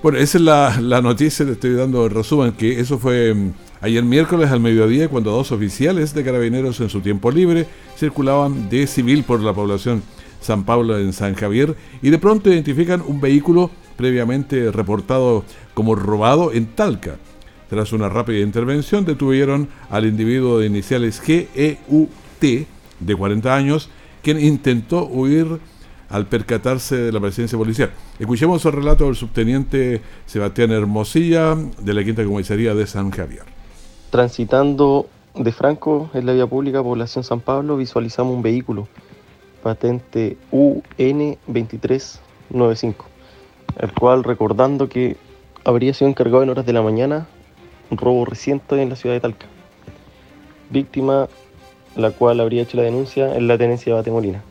Bueno, 0.00 0.18
esa 0.18 0.38
es 0.38 0.44
la, 0.44 0.80
la 0.80 1.02
noticia, 1.02 1.44
le 1.44 1.52
estoy 1.52 1.74
dando 1.74 2.04
el 2.04 2.12
resumen, 2.12 2.52
que 2.52 2.78
eso 2.78 3.00
fue 3.00 3.34
mm, 3.34 3.52
ayer 3.80 4.04
miércoles 4.04 4.52
al 4.52 4.60
mediodía 4.60 5.08
cuando 5.08 5.32
dos 5.32 5.50
oficiales 5.50 6.14
de 6.14 6.22
carabineros 6.22 6.78
en 6.78 6.90
su 6.90 7.00
tiempo 7.00 7.32
libre 7.32 7.66
circulaban 7.98 8.70
de 8.70 8.86
civil 8.86 9.24
por 9.24 9.40
la 9.40 9.52
población 9.52 10.04
San 10.50 10.64
Pablo 10.64 10.98
en 10.98 11.12
San 11.12 11.36
Javier 11.36 11.76
y 12.02 12.10
de 12.10 12.18
pronto 12.18 12.50
identifican 12.50 13.04
un 13.06 13.20
vehículo 13.20 13.70
previamente 13.94 14.72
reportado 14.72 15.44
como 15.74 15.94
robado 15.94 16.52
en 16.52 16.66
Talca. 16.66 17.18
Tras 17.68 17.92
una 17.92 18.08
rápida 18.08 18.40
intervención 18.40 19.04
detuvieron 19.04 19.68
al 19.90 20.06
individuo 20.06 20.58
de 20.58 20.66
iniciales 20.66 21.20
GEUT 21.20 22.40
de 22.40 23.16
40 23.16 23.54
años, 23.54 23.90
quien 24.24 24.40
intentó 24.40 25.06
huir 25.06 25.60
al 26.08 26.26
percatarse 26.26 26.96
de 26.96 27.12
la 27.12 27.20
presencia 27.20 27.56
policial. 27.56 27.92
Escuchemos 28.18 28.64
el 28.64 28.72
relato 28.72 29.04
del 29.04 29.14
subteniente 29.14 30.02
Sebastián 30.26 30.72
Hermosilla 30.72 31.54
de 31.54 31.94
la 31.94 32.02
Quinta 32.02 32.24
Comisaría 32.24 32.74
de 32.74 32.88
San 32.88 33.12
Javier. 33.12 33.44
Transitando 34.10 35.06
de 35.36 35.52
Franco 35.52 36.10
en 36.12 36.26
la 36.26 36.32
vía 36.32 36.48
pública, 36.48 36.82
población 36.82 37.22
San 37.22 37.38
Pablo, 37.38 37.76
visualizamos 37.76 38.34
un 38.34 38.42
vehículo, 38.42 38.88
patente 39.62 40.36
UN2395, 40.52 42.94
el 43.78 43.92
cual 43.92 44.24
recordando 44.24 44.88
que 44.88 45.16
habría 45.64 45.94
sido 45.94 46.08
encargado 46.08 46.42
en 46.42 46.50
horas 46.50 46.66
de 46.66 46.72
la 46.72 46.82
mañana 46.82 47.28
un 47.90 47.98
robo 47.98 48.24
reciente 48.24 48.80
en 48.80 48.88
la 48.88 48.96
ciudad 48.96 49.14
de 49.14 49.20
Talca. 49.20 49.46
Víctima 50.70 51.28
la 51.96 52.12
cual 52.12 52.40
habría 52.40 52.62
hecho 52.62 52.76
la 52.76 52.84
denuncia 52.84 53.36
en 53.36 53.48
la 53.48 53.58
tenencia 53.58 53.92
de 53.92 53.98
Batemolina. 53.98 54.42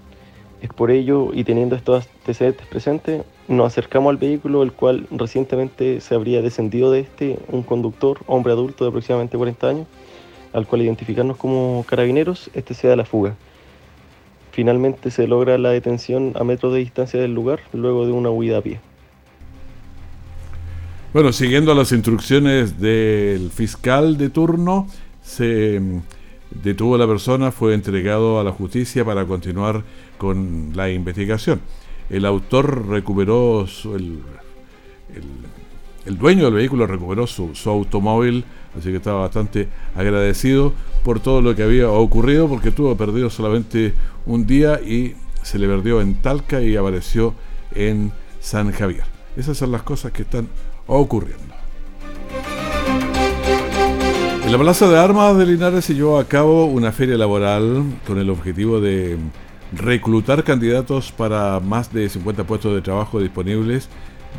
Es 0.62 0.70
por 0.70 0.92
ello, 0.92 1.30
y 1.34 1.46
teniendo 1.46 1.76
estos 1.76 2.06
antecedentes 2.20 2.68
presentes, 2.68 3.24
nos 3.48 3.68
acercamos 3.68 4.10
al 4.10 4.18
vehículo, 4.18 4.62
el 4.62 4.74
cual 4.74 5.08
recientemente 5.10 6.02
se 6.02 6.16
habría 6.16 6.42
descendido 6.42 6.92
de 6.92 7.00
este 7.00 7.40
un 7.48 7.64
conductor, 7.64 8.20
hombre 8.28 8.52
adulto 8.52 8.84
de 8.84 8.90
aproximadamente 8.90 9.38
40 9.38 9.68
años, 9.68 9.88
al 10.52 10.68
cual 10.68 10.82
identificarnos 10.82 11.38
como 11.38 11.86
carabineros, 11.88 12.50
este 12.54 12.74
se 12.74 12.90
da 12.90 12.98
la 12.98 13.06
fuga. 13.06 13.36
Finalmente 14.52 15.12
se 15.12 15.28
logra 15.28 15.58
la 15.58 15.70
detención 15.70 16.34
a 16.36 16.44
metros 16.44 16.74
de 16.74 16.80
distancia 16.80 17.20
del 17.20 17.34
lugar, 17.34 17.60
luego 17.74 18.06
de 18.06 18.12
una 18.12 18.30
huida 18.30 18.58
a 18.58 18.62
pie. 18.62 18.80
Bueno, 21.14 21.32
siguiendo 21.34 21.74
las 21.74 21.92
instrucciones 21.92 22.80
del 22.80 23.50
fiscal 23.50 24.18
de 24.18 24.30
turno, 24.30 24.88
se 25.24 25.80
mm, 25.80 26.02
detuvo 26.62 26.96
a 26.96 26.98
la 26.98 27.08
persona, 27.08 27.52
fue 27.52 27.74
entregado 27.74 28.40
a 28.40 28.44
la 28.44 28.52
justicia 28.52 29.04
para 29.04 29.26
continuar 29.26 29.84
con 30.18 30.72
la 30.76 30.90
investigación. 30.90 31.62
El 32.10 32.26
autor 32.26 32.88
recuperó 32.88 33.66
el, 33.86 34.20
el, 36.06 36.18
dueño 36.18 36.46
del 36.46 36.54
vehículo 36.54 36.88
recuperó 36.88 37.28
su, 37.28 37.56
su 37.56 37.70
automóvil, 37.70 38.46
así 38.78 38.90
que 38.90 38.98
estaba 38.98 39.22
bastante 39.22 39.68
agradecido 39.96 40.74
por 41.04 41.20
todo 41.20 41.42
lo 41.42 41.56
que 41.56 41.64
había 41.64 41.90
ocurrido, 41.90 42.48
porque 42.48 42.72
tuvo 42.72 42.96
perdido 42.96 43.30
solamente 43.30 43.94
un 44.26 44.46
día 44.46 44.80
y 44.82 45.16
se 45.42 45.58
le 45.58 45.68
perdió 45.68 46.02
en 46.02 46.16
Talca 46.16 46.62
y 46.62 46.76
apareció 46.76 47.34
en 47.74 48.12
San 48.40 48.72
Javier. 48.72 49.06
Esas 49.36 49.58
son 49.58 49.72
las 49.72 49.84
cosas 49.84 50.12
que 50.12 50.24
están 50.24 50.48
ocurriendo. 50.88 51.56
En 54.46 54.52
la 54.52 54.58
Plaza 54.58 54.88
de 54.88 54.98
Armas 54.98 55.38
de 55.38 55.46
Linares 55.46 55.86
se 55.86 55.94
llevó 55.94 56.18
a 56.18 56.28
cabo 56.28 56.66
una 56.66 56.92
feria 56.92 57.18
laboral 57.18 57.84
con 58.08 58.18
el 58.18 58.30
objetivo 58.32 58.82
de 58.82 59.18
reclutar 59.72 60.44
candidatos 60.44 61.12
para 61.12 61.60
más 61.60 61.94
de 61.94 62.10
50 62.10 62.46
puestos 62.46 62.74
de 62.74 62.82
trabajo 62.82 63.20
disponibles, 63.20 63.90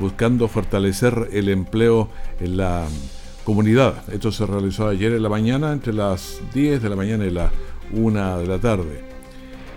buscando 0.01 0.49
fortalecer 0.49 1.29
el 1.33 1.49
empleo 1.49 2.09
en 2.41 2.57
la 2.57 2.87
comunidad. 3.51 4.05
Esto 4.13 4.31
se 4.31 4.47
realizó 4.47 4.87
ayer 4.87 5.13
en 5.13 5.25
la 5.25 5.29
mañana, 5.29 5.73
entre 5.73 5.93
las 5.93 6.41
10 6.55 6.81
de 6.81 6.89
la 6.89 6.95
mañana 6.95 7.25
y 7.25 7.31
la 7.31 7.51
1 7.93 8.39
de 8.39 8.47
la 8.47 8.59
tarde. 8.61 9.03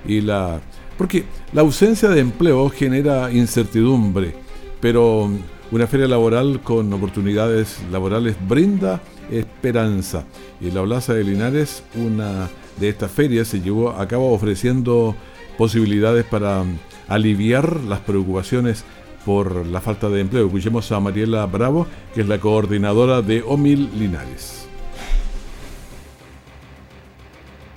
Y 0.06 0.22
la 0.22 0.62
porque 0.96 1.24
la 1.54 1.62
ausencia 1.62 2.10
de 2.10 2.20
empleo 2.20 2.70
genera 2.70 3.32
incertidumbre, 3.32 4.36
pero 4.80 5.28
una 5.72 5.88
feria 5.88 6.08
laboral 6.08 6.62
con 6.62 6.94
oportunidades 6.94 7.80
laborales 7.92 8.36
brinda 8.48 9.02
esperanza. 9.32 10.26
Y 10.62 10.70
la 10.70 10.84
Plaza 10.84 11.16
de 11.16 11.24
Linares, 11.24 11.84
una 11.96 12.48
de 12.80 12.90
estas 12.90 13.12
ferias 13.12 13.48
se 13.48 13.62
llevó 13.62 13.90
a 13.90 14.08
cabo 14.08 14.34
ofreciendo 14.34 15.16
posibilidades 15.58 16.26
para 16.26 16.64
aliviar 17.08 17.82
las 17.82 18.02
preocupaciones 18.02 18.86
por 19.26 19.66
la 19.66 19.82
falta 19.82 20.10
de 20.10 20.22
empleo. 20.22 20.46
Escuchemos 20.46 20.92
a 20.92 21.00
Mariela 21.00 21.46
Bravo, 21.46 21.88
que 22.14 22.22
es 22.22 22.28
la 22.28 22.40
coordinadora 22.40 23.22
de 23.22 23.42
OMIL 23.42 23.90
Linares. 23.98 24.66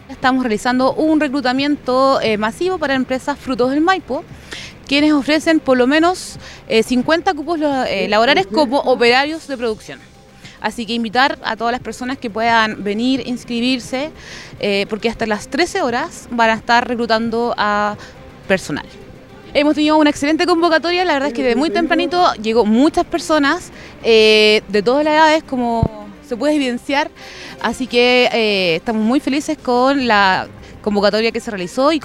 Estamos 0.08 0.42
realizando 0.42 0.94
un 0.94 1.20
reclutamiento 1.20 2.20
eh, 2.20 2.38
masivo 2.38 2.78
para 2.78 2.94
empresas 2.94 3.38
frutos 3.38 3.70
del 3.70 3.80
Maipo 3.80 4.24
quienes 4.86 5.12
ofrecen 5.12 5.60
por 5.60 5.76
lo 5.76 5.86
menos 5.86 6.38
50 6.68 7.30
eh, 7.30 7.34
cupos 7.34 7.60
eh, 7.60 8.06
laborales 8.08 8.46
como 8.46 8.78
operarios 8.78 9.46
de 9.48 9.56
producción. 9.56 9.98
Así 10.60 10.86
que 10.86 10.94
invitar 10.94 11.38
a 11.44 11.56
todas 11.56 11.72
las 11.72 11.82
personas 11.82 12.18
que 12.18 12.30
puedan 12.30 12.82
venir, 12.82 13.22
inscribirse, 13.26 14.10
eh, 14.58 14.86
porque 14.88 15.08
hasta 15.08 15.26
las 15.26 15.48
13 15.48 15.82
horas 15.82 16.28
van 16.30 16.50
a 16.50 16.54
estar 16.54 16.88
reclutando 16.88 17.54
a 17.58 17.96
personal. 18.48 18.86
Hemos 19.58 19.74
tenido 19.74 19.96
una 19.96 20.10
excelente 20.10 20.44
convocatoria, 20.44 21.02
la 21.06 21.14
verdad 21.14 21.28
es 21.28 21.34
que 21.34 21.42
de 21.42 21.56
muy 21.56 21.70
tempranito 21.70 22.34
llegó 22.34 22.66
muchas 22.66 23.06
personas 23.06 23.72
eh, 24.02 24.60
de 24.68 24.82
todas 24.82 25.02
las 25.02 25.14
edades, 25.14 25.44
como 25.44 26.10
se 26.28 26.36
puede 26.36 26.56
evidenciar, 26.56 27.10
así 27.62 27.86
que 27.86 28.28
eh, 28.34 28.76
estamos 28.76 29.02
muy 29.02 29.18
felices 29.18 29.56
con 29.56 30.06
la 30.06 30.46
convocatoria 30.82 31.32
que 31.32 31.40
se 31.40 31.50
realizó 31.50 31.90
y 31.90 32.00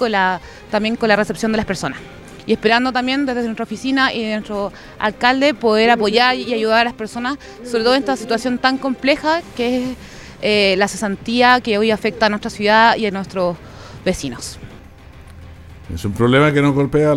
también 0.70 0.96
con 0.96 1.10
la 1.10 1.16
recepción 1.16 1.52
de 1.52 1.58
las 1.58 1.66
personas. 1.66 1.98
Y 2.46 2.54
esperando 2.54 2.90
también 2.90 3.26
desde 3.26 3.42
nuestra 3.42 3.64
oficina 3.64 4.14
y 4.14 4.22
de 4.22 4.32
nuestro 4.32 4.72
alcalde 4.98 5.52
poder 5.52 5.90
apoyar 5.90 6.34
y 6.34 6.54
ayudar 6.54 6.80
a 6.80 6.84
las 6.84 6.94
personas, 6.94 7.36
sobre 7.70 7.84
todo 7.84 7.94
en 7.96 8.00
esta 8.00 8.16
situación 8.16 8.56
tan 8.56 8.78
compleja 8.78 9.42
que 9.58 9.76
es 9.76 9.96
eh, 10.40 10.74
la 10.78 10.88
cesantía 10.88 11.60
que 11.60 11.76
hoy 11.76 11.90
afecta 11.90 12.24
a 12.24 12.28
nuestra 12.30 12.48
ciudad 12.48 12.96
y 12.96 13.04
a 13.04 13.10
nuestros 13.10 13.58
vecinos. 14.06 14.58
Es 15.92 16.06
un 16.06 16.12
problema 16.12 16.52
que 16.52 16.62
nos 16.62 16.74
golpea 16.74 17.14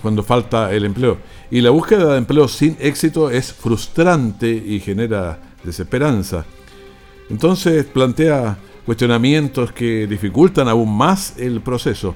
cuando 0.00 0.22
falta 0.22 0.72
el 0.72 0.84
empleo. 0.84 1.18
Y 1.50 1.60
la 1.60 1.70
búsqueda 1.70 2.12
de 2.12 2.18
empleo 2.18 2.46
sin 2.46 2.76
éxito 2.78 3.30
es 3.30 3.52
frustrante 3.52 4.48
y 4.48 4.78
genera 4.78 5.40
desesperanza. 5.64 6.44
Entonces 7.30 7.84
plantea 7.84 8.56
cuestionamientos 8.86 9.72
que 9.72 10.06
dificultan 10.06 10.68
aún 10.68 10.96
más 10.96 11.36
el 11.36 11.60
proceso. 11.62 12.14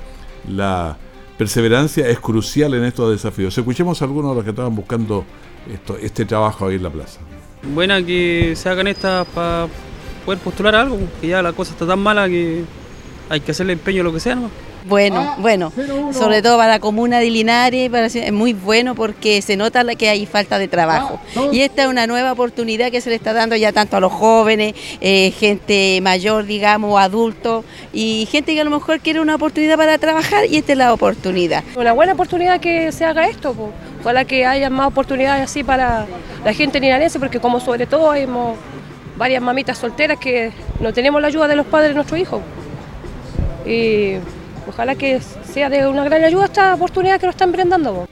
La 0.49 0.97
perseverancia 1.37 2.09
es 2.09 2.21
crucial 2.21 2.75
en 2.75 2.85
estos 2.85 3.11
desafíos. 3.11 3.59
Escuchemos 3.59 4.01
a 4.01 4.05
algunos 4.05 4.31
de 4.31 4.35
los 4.37 4.45
que 4.45 4.51
estaban 4.51 4.77
buscando 4.77 5.25
este 6.01 6.25
trabajo 6.25 6.69
ahí 6.69 6.77
en 6.77 6.85
la 6.85 6.91
plaza. 6.91 7.19
Buena 7.75 8.01
que 8.01 8.55
se 8.55 8.69
hagan 8.69 8.87
estas 8.87 9.27
para 9.29 9.67
poder 10.25 10.39
postular 10.39 10.77
algo, 10.77 10.99
que 11.21 11.27
ya 11.27 11.43
la 11.43 11.53
cosa 11.53 11.73
está 11.73 11.85
tan 11.85 11.99
mala 11.99 12.29
que 12.29 12.63
hay 13.29 13.41
que 13.41 13.51
hacerle 13.51 13.73
empeño 13.73 14.03
a 14.03 14.05
lo 14.05 14.13
que 14.13 14.21
sea. 14.21 14.37
¿no? 14.37 14.51
Bueno, 14.89 15.21
ah, 15.21 15.37
bueno, 15.41 15.73
sobre 16.13 16.43
todo 16.43 16.57
para 16.59 16.75
la 16.75 16.79
comuna 16.79 17.19
de 17.19 17.29
Linares 17.29 17.91
es 18.15 18.33
muy 18.33 18.53
bueno 18.53 18.95
porque 18.95 19.43
se 19.43 19.57
nota 19.57 19.85
que 19.97 20.09
hay 20.09 20.27
falta 20.27 20.59
de 20.59 20.69
trabajo. 20.69 21.19
Ah, 21.37 21.49
y 21.51 21.61
esta 21.61 21.83
es 21.83 21.89
una 21.89 22.07
nueva 22.07 22.33
oportunidad 22.33 22.91
que 22.93 23.01
se 23.01 23.11
le 23.11 23.17
está 23.17 23.33
dando 23.33 23.57
ya 23.57 23.73
tanto 23.73 23.97
a 23.97 24.01
los 24.01 24.13
jóvenes, 24.13 24.75
eh, 25.01 25.33
gente 25.33 25.99
mayor, 26.03 26.47
digamos, 26.47 27.01
adultos, 27.01 27.65
y 27.93 28.29
gente 28.31 28.55
que 28.55 28.61
a 28.61 28.65
lo 28.65 28.71
mejor 28.71 29.01
quiere 29.01 29.21
una 29.21 29.35
oportunidad 29.35 29.77
para 29.77 29.99
trabajar 29.99 30.45
y 30.49 30.57
esta 30.57 30.73
es 30.73 30.79
la 30.79 30.93
oportunidad. 30.93 31.65
Una 31.75 31.93
buena 31.93 32.13
oportunidad 32.13 32.61
que 32.61 32.93
se 32.93 33.05
haga 33.05 33.27
esto, 33.27 33.55
para 34.05 34.25
que 34.25 34.47
haya 34.47 34.71
más 34.71 34.87
oportunidades 34.87 35.43
así 35.43 35.65
para 35.65 36.07
la 36.45 36.53
gente 36.53 36.79
linarense, 36.79 37.19
porque 37.19 37.41
como 37.41 37.59
sobre 37.59 37.87
todo 37.87 38.13
hay 38.13 38.27
varias 39.17 39.43
mamitas 39.43 39.79
solteras 39.79 40.19
que 40.19 40.53
no 40.79 40.93
tenemos 40.93 41.21
la 41.21 41.27
ayuda 41.27 41.49
de 41.49 41.57
los 41.57 41.67
padres 41.67 41.91
de 41.91 41.95
nuestros 41.95 42.21
hijos. 42.21 42.41
Y 43.67 44.19
ojalá 44.67 44.95
que 44.95 45.21
sea 45.21 45.71
de 45.71 45.87
una 45.87 46.05
gran 46.05 46.25
ayuda 46.25 46.47
esta 46.47 46.75
oportunidad 46.75 47.21
que 47.21 47.27
nos 47.27 47.35
están 47.35 47.53
brindando. 47.53 48.09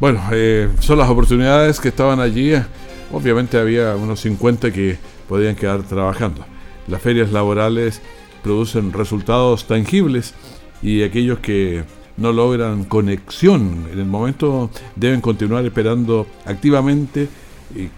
Bueno, 0.00 0.20
eh, 0.32 0.68
son 0.80 0.98
las 0.98 1.08
oportunidades 1.08 1.80
que 1.80 1.88
estaban 1.88 2.20
allí. 2.20 2.52
Obviamente 3.12 3.58
había 3.58 3.94
unos 3.96 4.20
50 4.20 4.70
que 4.72 4.98
podían 5.28 5.54
quedar 5.54 5.82
trabajando. 5.82 6.44
Las 6.88 7.00
ferias 7.00 7.32
laborales 7.32 8.02
producen 8.42 8.92
resultados 8.92 9.66
tangibles 9.66 10.34
y 10.82 11.02
aquellos 11.02 11.38
que 11.38 11.84
no 12.16 12.32
logran 12.32 12.84
conexión 12.84 13.86
en 13.92 13.98
el 13.98 14.04
momento 14.04 14.70
deben 14.94 15.20
continuar 15.20 15.64
esperando 15.64 16.26
activamente, 16.44 17.28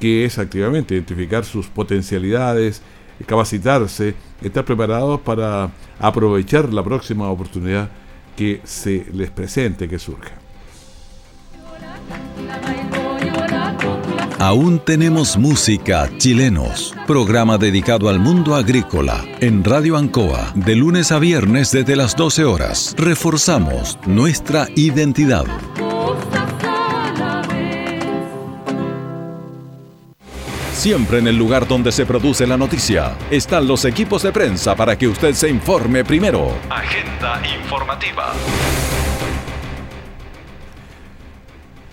que 0.01 0.25
es 0.25 0.39
activamente 0.39 0.95
identificar 0.95 1.45
sus 1.45 1.67
potencialidades, 1.67 2.83
capacitarse, 3.25 4.15
estar 4.43 4.65
preparados 4.65 5.21
para 5.21 5.71
aprovechar 5.99 6.73
la 6.73 6.83
próxima 6.83 7.31
oportunidad 7.31 7.89
que 8.37 8.61
se 8.65 9.07
les 9.13 9.31
presente, 9.31 9.89
que 9.89 9.99
surja. 9.99 10.33
Aún 14.39 14.81
tenemos 14.81 15.39
música 15.39 16.11
chilenos, 16.19 16.95
programa 17.07 17.57
dedicado 17.57 18.11
al 18.11 18.21
mundo 18.21 18.55
agrícola 18.55 19.25
en 19.41 19.65
Radio 19.65 19.97
Ancoa 19.97 20.53
de 20.55 20.77
lunes 20.77 21.11
a 21.11 21.19
viernes 21.19 21.73
desde 21.73 21.97
las 21.97 22.15
12 22.17 22.45
horas. 22.45 22.95
Reforzamos 22.99 23.99
nuestra 24.07 24.69
identidad. 24.77 25.47
Siempre 30.77 31.21
en 31.21 31.27
el 31.27 31.39
lugar 31.39 31.67
donde 31.67 31.91
se 31.91 32.05
produce 32.05 32.47
la 32.47 32.59
noticia 32.59 33.17
están 33.31 33.67
los 33.67 33.87
equipos 33.87 34.23
de 34.23 34.31
prensa 34.31 34.77
para 34.77 34.97
que 34.97 35.09
usted 35.09 35.33
se 35.33 35.49
informe 35.49 36.05
primero. 36.05 36.53
Agenda 36.69 37.41
informativa. 37.59 38.35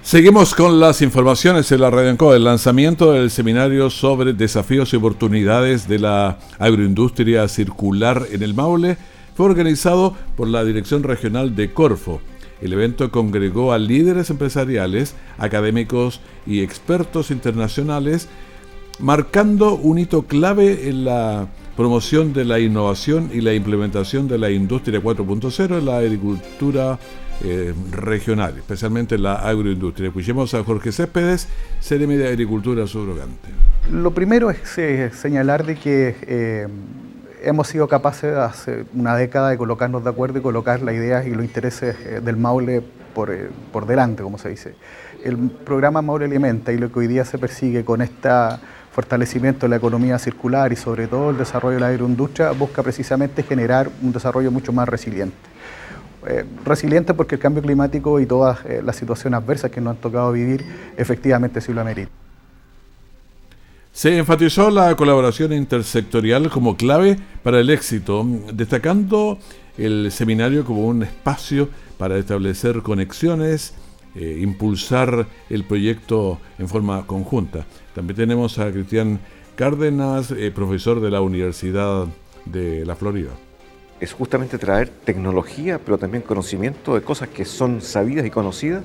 Seguimos 0.01 0.53
con 0.53 0.81
las 0.81 1.01
informaciones 1.01 1.71
en 1.71 1.79
la 1.79 1.91
Radio 1.91 2.09
Enco. 2.09 2.35
El 2.35 2.43
lanzamiento 2.43 3.13
del 3.13 3.31
seminario 3.31 3.89
sobre 3.89 4.33
desafíos 4.33 4.91
y 4.91 4.97
oportunidades 4.97 5.87
de 5.87 5.99
la 5.99 6.39
agroindustria 6.59 7.47
circular 7.47 8.23
en 8.33 8.43
el 8.43 8.53
Maule 8.53 8.97
fue 9.33 9.45
organizado 9.45 10.13
por 10.35 10.49
la 10.49 10.65
Dirección 10.65 11.03
Regional 11.03 11.55
de 11.55 11.71
Corfo. 11.71 12.19
El 12.61 12.73
evento 12.73 13.09
congregó 13.11 13.71
a 13.71 13.77
líderes 13.77 14.29
empresariales, 14.29 15.15
académicos 15.37 16.19
y 16.45 16.61
expertos 16.61 17.31
internacionales 17.31 18.27
marcando 18.99 19.75
un 19.75 19.97
hito 19.97 20.23
clave 20.23 20.89
en 20.89 21.05
la 21.05 21.47
promoción 21.75 22.33
de 22.33 22.45
la 22.45 22.59
innovación 22.59 23.29
y 23.33 23.41
la 23.41 23.53
implementación 23.53 24.27
de 24.27 24.37
la 24.37 24.51
industria 24.51 25.01
4.0 25.01 25.79
en 25.79 25.85
la 25.85 25.97
agricultura 25.97 26.99
eh, 27.43 27.73
regional, 27.91 28.57
especialmente 28.57 29.15
en 29.15 29.23
la 29.23 29.35
agroindustria. 29.35 30.07
Escuchemos 30.07 30.53
a 30.53 30.63
Jorge 30.63 30.91
Céspedes, 30.91 31.47
CRM 31.87 32.09
de 32.09 32.27
Agricultura 32.27 32.85
Subrogante. 32.85 33.49
Lo 33.91 34.11
primero 34.11 34.51
es 34.51 34.77
eh, 34.77 35.09
señalar 35.11 35.65
de 35.65 35.75
que 35.75 36.15
eh, 36.21 36.67
hemos 37.41 37.67
sido 37.67 37.87
capaces 37.87 38.35
hace 38.35 38.85
una 38.93 39.15
década 39.17 39.49
de 39.49 39.57
colocarnos 39.57 40.03
de 40.03 40.11
acuerdo 40.11 40.39
y 40.39 40.41
colocar 40.41 40.81
las 40.81 40.93
ideas 40.93 41.25
y 41.25 41.31
los 41.31 41.43
intereses 41.43 42.23
del 42.23 42.37
Maule 42.37 42.83
por, 43.15 43.35
por 43.71 43.87
delante, 43.87 44.21
como 44.21 44.37
se 44.37 44.49
dice. 44.49 44.75
El 45.23 45.37
programa 45.37 46.01
Maule 46.01 46.25
Alimenta 46.25 46.71
y 46.71 46.77
lo 46.77 46.91
que 46.91 46.99
hoy 46.99 47.07
día 47.07 47.25
se 47.25 47.37
persigue 47.37 47.83
con 47.83 48.01
esta 48.01 48.61
fortalecimiento 48.93 49.65
de 49.65 49.69
la 49.71 49.77
economía 49.77 50.19
circular 50.19 50.71
y 50.71 50.75
sobre 50.75 51.07
todo 51.07 51.31
el 51.31 51.37
desarrollo 51.37 51.75
de 51.75 51.81
la 51.81 51.87
agroindustria 51.87 52.51
busca 52.51 52.83
precisamente 52.83 53.41
generar 53.43 53.89
un 54.01 54.11
desarrollo 54.11 54.51
mucho 54.51 54.71
más 54.71 54.87
resiliente. 54.87 55.35
Eh, 56.27 56.45
resiliente 56.63 57.13
porque 57.13 57.35
el 57.35 57.41
cambio 57.41 57.61
climático 57.61 58.19
y 58.19 58.25
todas 58.25 58.63
eh, 58.65 58.81
las 58.85 58.95
situaciones 58.95 59.39
adversas 59.39 59.71
que 59.71 59.81
nos 59.81 59.95
han 59.95 60.01
tocado 60.01 60.31
vivir 60.31 60.63
efectivamente 60.95 61.59
sí 61.59 61.73
lo 61.73 61.81
ameritan. 61.81 62.13
Se 63.91 64.17
enfatizó 64.17 64.69
la 64.69 64.95
colaboración 64.95 65.53
intersectorial 65.53 66.49
como 66.49 66.77
clave 66.77 67.17
para 67.43 67.59
el 67.59 67.69
éxito, 67.69 68.25
destacando 68.53 69.37
el 69.77 70.11
seminario 70.11 70.65
como 70.65 70.87
un 70.87 71.03
espacio 71.03 71.69
para 71.97 72.17
establecer 72.17 72.81
conexiones, 72.81 73.73
eh, 74.15 74.37
impulsar 74.41 75.25
el 75.49 75.63
proyecto 75.63 76.39
en 76.59 76.69
forma 76.69 77.07
conjunta. 77.07 77.65
También 77.95 78.15
tenemos 78.15 78.59
a 78.59 78.71
Cristian 78.71 79.19
Cárdenas, 79.55 80.29
eh, 80.29 80.51
profesor 80.51 80.99
de 80.99 81.09
la 81.09 81.21
Universidad 81.21 82.05
de 82.45 82.85
la 82.85 82.95
Florida. 82.95 83.31
Es 83.99 84.13
justamente 84.13 84.59
traer 84.59 84.89
tecnología, 84.89 85.79
pero 85.83 85.97
también 85.97 86.21
conocimiento 86.21 86.93
de 86.93 87.01
cosas 87.01 87.29
que 87.29 87.43
son 87.43 87.81
sabidas 87.81 88.23
y 88.23 88.29
conocidas 88.29 88.83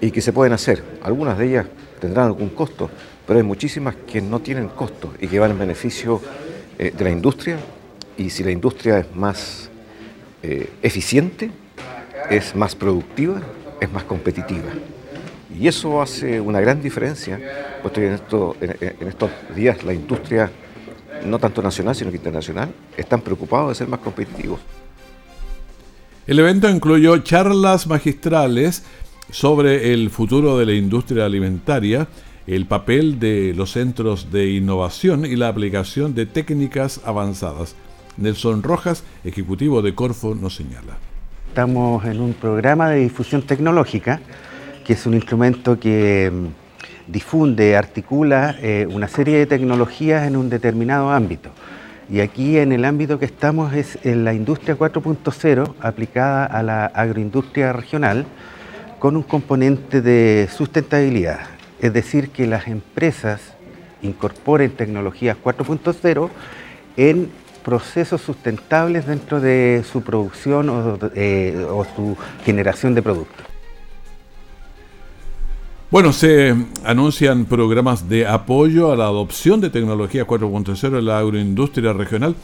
y 0.00 0.10
que 0.10 0.20
se 0.20 0.32
pueden 0.32 0.52
hacer. 0.52 0.82
Algunas 1.04 1.38
de 1.38 1.50
ellas 1.50 1.66
tendrán 2.00 2.26
algún 2.26 2.48
costo, 2.48 2.90
pero 3.28 3.38
hay 3.38 3.44
muchísimas 3.44 3.94
que 3.94 4.20
no 4.20 4.40
tienen 4.40 4.68
costo 4.68 5.14
y 5.20 5.28
que 5.28 5.38
van 5.38 5.52
en 5.52 5.60
beneficio 5.60 6.20
eh, 6.76 6.92
de 6.96 7.04
la 7.04 7.10
industria. 7.10 7.56
Y 8.16 8.30
si 8.30 8.42
la 8.42 8.50
industria 8.50 8.98
es 8.98 9.14
más 9.14 9.70
eficiente, 10.82 11.50
es 12.28 12.54
más 12.54 12.74
productiva, 12.74 13.40
es 13.80 13.92
más 13.92 14.04
competitiva. 14.04 14.70
Y 15.58 15.68
eso 15.68 16.02
hace 16.02 16.40
una 16.40 16.60
gran 16.60 16.82
diferencia, 16.82 17.40
puesto 17.80 18.00
que 18.00 18.08
en, 18.08 18.14
esto, 18.14 18.56
en, 18.60 19.08
estos 19.08 19.30
días 19.54 19.84
la 19.84 19.94
industria, 19.94 20.50
no 21.24 21.38
tanto 21.38 21.62
nacional, 21.62 21.94
sino 21.94 22.10
que 22.10 22.16
internacional, 22.16 22.72
están 22.96 23.20
preocupados 23.20 23.68
de 23.68 23.74
ser 23.76 23.88
más 23.88 24.00
competitivos. 24.00 24.60
El 26.26 26.38
evento 26.38 26.68
incluyó 26.68 27.18
charlas 27.18 27.86
magistrales 27.86 28.82
sobre 29.30 29.92
el 29.92 30.10
futuro 30.10 30.58
de 30.58 30.66
la 30.66 30.72
industria 30.72 31.26
alimentaria, 31.26 32.08
el 32.46 32.66
papel 32.66 33.18
de 33.18 33.52
los 33.54 33.72
centros 33.72 34.30
de 34.32 34.50
innovación 34.50 35.24
y 35.24 35.36
la 35.36 35.48
aplicación 35.48 36.14
de 36.14 36.26
técnicas 36.26 37.00
avanzadas. 37.04 37.76
Nelson 38.16 38.62
Rojas, 38.62 39.04
ejecutivo 39.24 39.82
de 39.82 39.94
Corfo, 39.94 40.34
nos 40.34 40.56
señala. 40.56 40.98
Estamos 41.54 42.04
en 42.04 42.20
un 42.20 42.32
programa 42.32 42.90
de 42.90 42.98
difusión 42.98 43.42
tecnológica, 43.42 44.18
que 44.84 44.94
es 44.94 45.06
un 45.06 45.14
instrumento 45.14 45.78
que 45.78 46.28
mm, 46.28 47.12
difunde, 47.12 47.76
articula 47.76 48.56
eh, 48.60 48.88
una 48.90 49.06
serie 49.06 49.38
de 49.38 49.46
tecnologías 49.46 50.26
en 50.26 50.34
un 50.34 50.50
determinado 50.50 51.10
ámbito. 51.10 51.50
Y 52.10 52.18
aquí 52.18 52.58
en 52.58 52.72
el 52.72 52.84
ámbito 52.84 53.20
que 53.20 53.26
estamos 53.26 53.72
es 53.72 54.00
en 54.02 54.24
la 54.24 54.34
industria 54.34 54.76
4.0 54.76 55.74
aplicada 55.78 56.44
a 56.44 56.60
la 56.64 56.86
agroindustria 56.86 57.72
regional 57.72 58.26
con 58.98 59.16
un 59.16 59.22
componente 59.22 60.02
de 60.02 60.48
sustentabilidad, 60.52 61.38
es 61.80 61.92
decir, 61.92 62.30
que 62.30 62.48
las 62.48 62.66
empresas 62.66 63.54
incorporen 64.02 64.72
tecnologías 64.72 65.36
4.0 65.40 66.30
en 66.96 67.30
procesos 67.64 68.20
sustentables 68.20 69.06
dentro 69.06 69.40
de 69.40 69.84
su 69.90 70.02
producción 70.02 70.68
o, 70.68 70.98
eh, 71.14 71.66
o 71.68 71.84
su 71.96 72.16
generación 72.44 72.94
de 72.94 73.02
productos. 73.02 73.46
Bueno, 75.90 76.12
se 76.12 76.54
anuncian 76.84 77.44
programas 77.44 78.08
de 78.08 78.26
apoyo 78.26 78.90
a 78.90 78.96
la 78.96 79.04
adopción 79.04 79.60
de 79.60 79.70
tecnología 79.70 80.26
4.0 80.26 80.98
en 80.98 81.04
la 81.04 81.18
agroindustria 81.18 81.92
regional, 81.92 82.34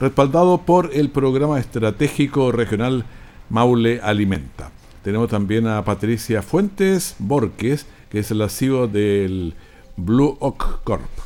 respaldado 0.00 0.58
por 0.62 0.90
el 0.94 1.10
programa 1.10 1.60
estratégico 1.60 2.52
regional 2.52 3.04
Maule 3.50 4.00
Alimenta. 4.02 4.70
Tenemos 5.02 5.28
también 5.28 5.66
a 5.66 5.84
Patricia 5.84 6.42
Fuentes 6.42 7.16
Borges, 7.18 7.86
que 8.08 8.18
es 8.18 8.30
la 8.30 8.48
CEO 8.48 8.88
del 8.88 9.54
Blue 9.96 10.36
Oak 10.40 10.82
Corp. 10.82 11.25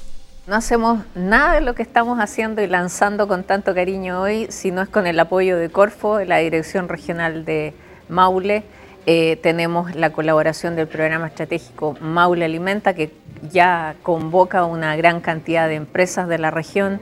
No 0.50 0.56
hacemos 0.56 1.04
nada 1.14 1.54
de 1.54 1.60
lo 1.60 1.76
que 1.76 1.82
estamos 1.84 2.18
haciendo 2.18 2.60
y 2.60 2.66
lanzando 2.66 3.28
con 3.28 3.44
tanto 3.44 3.72
cariño 3.72 4.20
hoy, 4.20 4.48
si 4.50 4.72
no 4.72 4.82
es 4.82 4.88
con 4.88 5.06
el 5.06 5.20
apoyo 5.20 5.56
de 5.56 5.68
Corfo, 5.70 6.16
de 6.16 6.26
la 6.26 6.38
Dirección 6.38 6.88
Regional 6.88 7.44
de 7.44 7.72
Maule, 8.08 8.64
eh, 9.06 9.38
tenemos 9.44 9.94
la 9.94 10.10
colaboración 10.10 10.74
del 10.74 10.88
programa 10.88 11.28
estratégico 11.28 11.96
Maule 12.00 12.46
Alimenta, 12.46 12.94
que 12.94 13.12
ya 13.52 13.94
convoca 14.02 14.64
una 14.64 14.96
gran 14.96 15.20
cantidad 15.20 15.68
de 15.68 15.76
empresas 15.76 16.26
de 16.26 16.38
la 16.38 16.50
región. 16.50 17.00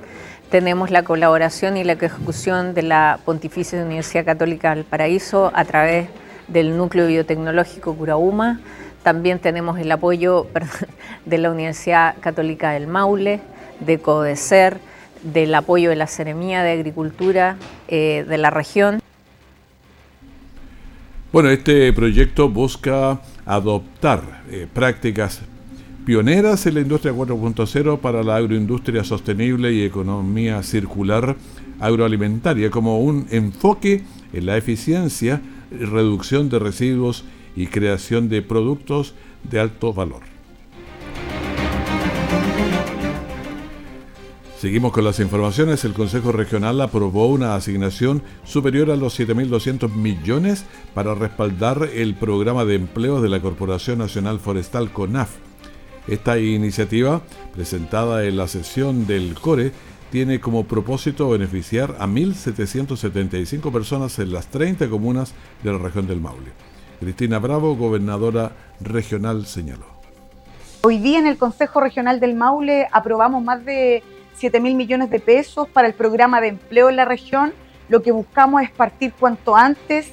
Tenemos 0.50 0.90
la 0.90 1.02
colaboración 1.02 1.78
y 1.78 1.84
la 1.84 1.94
ejecución 1.94 2.74
de 2.74 2.82
la 2.82 3.18
Pontificia 3.24 3.82
Universidad 3.82 4.26
Católica 4.26 4.74
del 4.74 4.84
Paraíso 4.84 5.52
a 5.54 5.64
través 5.64 6.10
del 6.48 6.76
Núcleo 6.76 7.06
Biotecnológico 7.06 7.94
Curauma. 7.94 8.60
También 9.08 9.38
tenemos 9.38 9.78
el 9.78 9.90
apoyo 9.90 10.48
de 11.24 11.38
la 11.38 11.50
Universidad 11.50 12.16
Católica 12.20 12.72
del 12.72 12.86
Maule, 12.86 13.40
de 13.80 14.00
CODECER, 14.00 14.76
del 15.22 15.54
apoyo 15.54 15.88
de 15.88 15.96
la 15.96 16.06
Seremía 16.06 16.62
de 16.62 16.72
Agricultura 16.72 17.56
eh, 17.88 18.26
de 18.28 18.36
la 18.36 18.50
región. 18.50 19.00
Bueno, 21.32 21.48
este 21.48 21.90
proyecto 21.94 22.50
busca 22.50 23.22
adoptar 23.46 24.42
eh, 24.50 24.66
prácticas 24.70 25.40
pioneras 26.04 26.66
en 26.66 26.74
la 26.74 26.80
industria 26.80 27.14
4.0 27.14 28.00
para 28.00 28.22
la 28.22 28.36
agroindustria 28.36 29.04
sostenible 29.04 29.72
y 29.72 29.84
economía 29.84 30.62
circular 30.62 31.34
agroalimentaria 31.80 32.70
como 32.70 33.00
un 33.00 33.26
enfoque 33.30 34.02
en 34.34 34.44
la 34.44 34.58
eficiencia, 34.58 35.40
reducción 35.70 36.50
de 36.50 36.58
residuos 36.58 37.24
y 37.58 37.66
creación 37.66 38.28
de 38.28 38.40
productos 38.40 39.14
de 39.42 39.58
alto 39.58 39.92
valor. 39.92 40.22
Seguimos 44.60 44.92
con 44.92 45.04
las 45.04 45.18
informaciones. 45.18 45.84
El 45.84 45.92
Consejo 45.92 46.30
Regional 46.30 46.80
aprobó 46.80 47.26
una 47.26 47.56
asignación 47.56 48.22
superior 48.44 48.92
a 48.92 48.96
los 48.96 49.18
7.200 49.18 49.92
millones 49.92 50.64
para 50.94 51.16
respaldar 51.16 51.90
el 51.92 52.14
programa 52.14 52.64
de 52.64 52.76
empleo 52.76 53.20
de 53.20 53.28
la 53.28 53.40
Corporación 53.40 53.98
Nacional 53.98 54.38
Forestal 54.38 54.92
CONAF. 54.92 55.30
Esta 56.06 56.38
iniciativa, 56.38 57.22
presentada 57.54 58.24
en 58.24 58.36
la 58.36 58.46
sesión 58.46 59.06
del 59.08 59.34
CORE, 59.34 59.72
tiene 60.10 60.40
como 60.40 60.64
propósito 60.64 61.28
beneficiar 61.28 61.96
a 61.98 62.06
1.775 62.06 63.72
personas 63.72 64.18
en 64.20 64.32
las 64.32 64.46
30 64.46 64.88
comunas 64.88 65.34
de 65.64 65.72
la 65.72 65.78
región 65.78 66.06
del 66.06 66.20
Maule. 66.20 66.67
Cristina 67.00 67.38
Bravo, 67.38 67.76
gobernadora 67.76 68.52
regional, 68.80 69.46
señaló. 69.46 69.86
Hoy 70.82 70.98
día 70.98 71.18
en 71.18 71.26
el 71.26 71.38
Consejo 71.38 71.80
Regional 71.80 72.18
del 72.18 72.34
Maule 72.34 72.88
aprobamos 72.92 73.42
más 73.42 73.64
de 73.64 74.02
7 74.34 74.60
mil 74.60 74.74
millones 74.74 75.10
de 75.10 75.20
pesos 75.20 75.68
para 75.68 75.86
el 75.86 75.94
programa 75.94 76.40
de 76.40 76.48
empleo 76.48 76.88
en 76.88 76.96
la 76.96 77.04
región. 77.04 77.52
Lo 77.88 78.02
que 78.02 78.12
buscamos 78.12 78.62
es 78.62 78.70
partir 78.70 79.12
cuanto 79.12 79.56
antes 79.56 80.12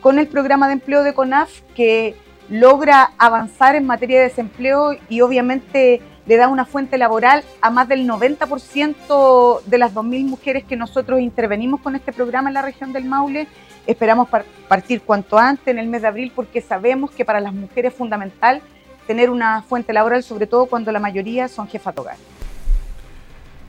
con 0.00 0.18
el 0.18 0.28
programa 0.28 0.66
de 0.66 0.74
empleo 0.74 1.02
de 1.02 1.14
CONAF 1.14 1.60
que 1.74 2.16
logra 2.48 3.12
avanzar 3.18 3.76
en 3.76 3.86
materia 3.86 4.18
de 4.18 4.24
desempleo 4.24 4.96
y 5.08 5.20
obviamente 5.20 6.00
le 6.26 6.36
da 6.36 6.48
una 6.48 6.64
fuente 6.64 6.98
laboral 6.98 7.44
a 7.60 7.70
más 7.70 7.88
del 7.88 8.08
90% 8.08 9.62
de 9.64 9.78
las 9.78 9.94
2.000 9.94 10.24
mujeres 10.26 10.64
que 10.64 10.76
nosotros 10.76 11.20
intervenimos 11.20 11.80
con 11.80 11.96
este 11.96 12.12
programa 12.12 12.50
en 12.50 12.54
la 12.54 12.62
región 12.62 12.92
del 12.92 13.04
Maule. 13.04 13.48
Esperamos 13.86 14.28
partir 14.68 15.00
cuanto 15.02 15.38
antes 15.38 15.66
en 15.68 15.78
el 15.78 15.88
mes 15.88 16.02
de 16.02 16.08
abril 16.08 16.32
porque 16.34 16.60
sabemos 16.60 17.10
que 17.10 17.24
para 17.24 17.40
las 17.40 17.52
mujeres 17.52 17.92
es 17.92 17.98
fundamental 17.98 18.62
tener 19.06 19.30
una 19.30 19.62
fuente 19.62 19.92
laboral, 19.92 20.22
sobre 20.22 20.46
todo 20.46 20.66
cuando 20.66 20.92
la 20.92 21.00
mayoría 21.00 21.48
son 21.48 21.66
jefas 21.66 21.94
de. 21.94 22.18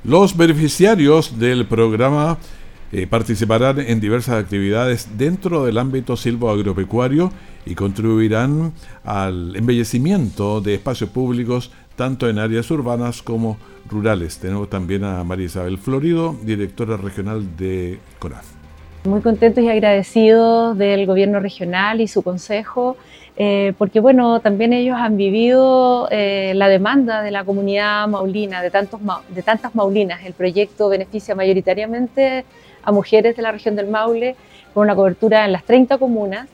Los 0.03 0.35
beneficiarios 0.35 1.39
del 1.39 1.65
programa 1.65 2.37
eh, 2.91 3.07
participarán 3.07 3.79
en 3.79 3.99
diversas 3.99 4.43
actividades 4.43 5.17
dentro 5.17 5.63
del 5.63 5.77
ámbito 5.77 6.17
silvoagropecuario 6.17 7.31
y 7.65 7.75
contribuirán 7.75 8.73
al 9.03 9.55
embellecimiento 9.55 10.59
de 10.59 10.75
espacios 10.75 11.09
públicos 11.09 11.71
tanto 11.95 12.27
en 12.27 12.39
áreas 12.39 12.69
urbanas 12.71 13.21
como 13.21 13.57
rurales. 13.89 14.39
Tenemos 14.39 14.69
también 14.69 15.03
a 15.03 15.23
María 15.23 15.45
Isabel 15.45 15.77
Florido, 15.77 16.35
directora 16.43 16.97
regional 16.97 17.55
de 17.55 17.99
CONAF. 18.19 18.60
Muy 19.03 19.21
contentos 19.21 19.63
y 19.63 19.69
agradecidos 19.69 20.77
del 20.77 21.05
gobierno 21.05 21.39
regional 21.39 22.01
y 22.01 22.07
su 22.07 22.21
consejo 22.21 22.97
eh, 23.37 23.73
porque 23.77 23.99
bueno, 23.99 24.39
también 24.39 24.73
ellos 24.73 24.97
han 24.99 25.17
vivido 25.17 26.07
eh, 26.11 26.53
la 26.55 26.67
demanda 26.67 27.21
de 27.21 27.31
la 27.31 27.43
comunidad 27.43 28.07
maulina, 28.07 28.61
de, 28.61 28.69
tantos, 28.69 28.99
de 29.29 29.41
tantas 29.41 29.73
maulinas. 29.73 30.23
El 30.25 30.33
proyecto 30.33 30.89
beneficia 30.89 31.33
mayoritariamente 31.33 32.45
a 32.83 32.91
mujeres 32.91 33.35
de 33.35 33.41
la 33.41 33.51
región 33.51 33.75
del 33.75 33.87
Maule, 33.87 34.35
con 34.73 34.83
una 34.83 34.95
cobertura 34.95 35.45
en 35.45 35.53
las 35.53 35.63
30 35.63 35.97
comunas. 35.97 36.47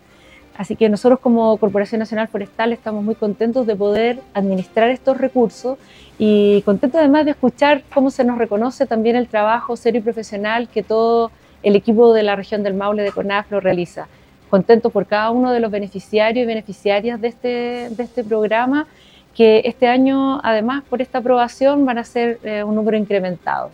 Así 0.56 0.76
que 0.76 0.90
nosotros 0.90 1.20
como 1.20 1.58
Corporación 1.58 2.00
Nacional 2.00 2.28
Forestal 2.28 2.74
estamos 2.74 3.04
muy 3.04 3.16
contentos 3.16 3.68
de 3.68 3.76
poder 3.76 4.20
administrar 4.34 4.90
estos 4.90 5.18
recursos 5.18 5.78
y 6.18 6.64
contentos 6.64 7.00
además 7.00 7.26
de 7.26 7.32
escuchar 7.32 7.84
cómo 7.94 8.10
se 8.10 8.24
nos 8.24 8.40
reconoce 8.40 8.88
también 8.88 9.16
el 9.16 9.28
trabajo 9.28 9.76
serio 9.76 10.00
y 10.00 10.04
profesional 10.04 10.68
que 10.68 10.82
todo 10.82 11.32
el 11.64 11.76
equipo 11.76 12.14
de 12.14 12.24
la 12.24 12.36
región 12.36 12.64
del 12.64 12.74
Maule 12.74 13.04
de 13.04 13.12
CONAF 13.12 13.52
lo 13.52 13.60
realiza 13.60 14.08
contento 14.50 14.90
por 14.90 15.06
cada 15.06 15.32
uno 15.32 15.52
de 15.52 15.60
los 15.60 15.72
beneficiarios 15.72 16.44
y 16.44 16.48
beneficiarias 16.48 17.20
de 17.20 17.28
este, 17.28 17.48
de 17.90 18.04
este 18.04 18.24
programa, 18.24 18.88
que 19.36 19.62
este 19.66 19.88
año, 19.88 20.40
además, 20.44 20.84
por 20.90 21.02
esta 21.02 21.20
aprobación, 21.20 21.86
van 21.86 21.98
a 21.98 22.04
ser 22.04 22.40
eh, 22.44 22.64
un 22.64 22.76
número 22.76 22.98
incrementado. 22.98 23.72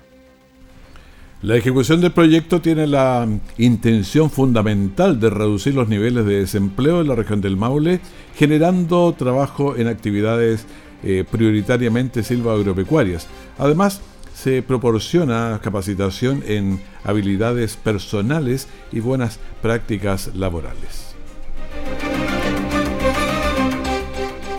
La 1.41 1.57
ejecución 1.57 1.99
del 1.99 2.11
proyecto 2.11 2.61
tiene 2.61 2.87
la 2.87 3.27
intención 3.57 4.29
fundamental 4.29 5.19
de 5.19 5.29
reducir 5.29 5.75
los 5.75 5.89
niveles 5.89 6.25
de 6.25 6.39
desempleo 6.39 7.01
en 7.01 7.07
la 7.09 7.15
región 7.15 7.41
del 7.41 7.57
Maule, 7.57 7.99
generando 8.35 9.11
trabajo 9.11 9.75
en 9.75 9.87
actividades 9.87 10.65
eh, 11.03 11.25
prioritariamente 11.29 12.23
silvagropecuarias. 12.23 13.27
Además, 13.57 14.01
se 14.33 14.61
proporciona 14.61 15.59
capacitación 15.63 16.43
en 16.47 16.81
habilidades 17.03 17.77
personales 17.77 18.67
y 18.91 18.99
buenas 18.99 19.39
prácticas 19.61 20.31
laborales. 20.35 21.15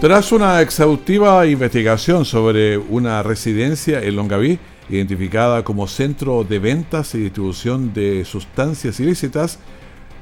Tras 0.01 0.33
una 0.33 0.61
exhaustiva 0.61 1.47
investigación 1.47 2.27
sobre 2.27 2.77
una 2.77 3.23
residencia 3.23 4.03
en 4.03 4.17
Longaví, 4.17 4.59
identificada 4.91 5.65
como 5.65 5.87
centro 5.87 6.45
de 6.45 6.59
ventas 6.59 7.15
y 7.15 7.21
distribución 7.21 7.95
de 7.95 8.25
sustancias 8.27 9.01
ilícitas, 9.01 9.59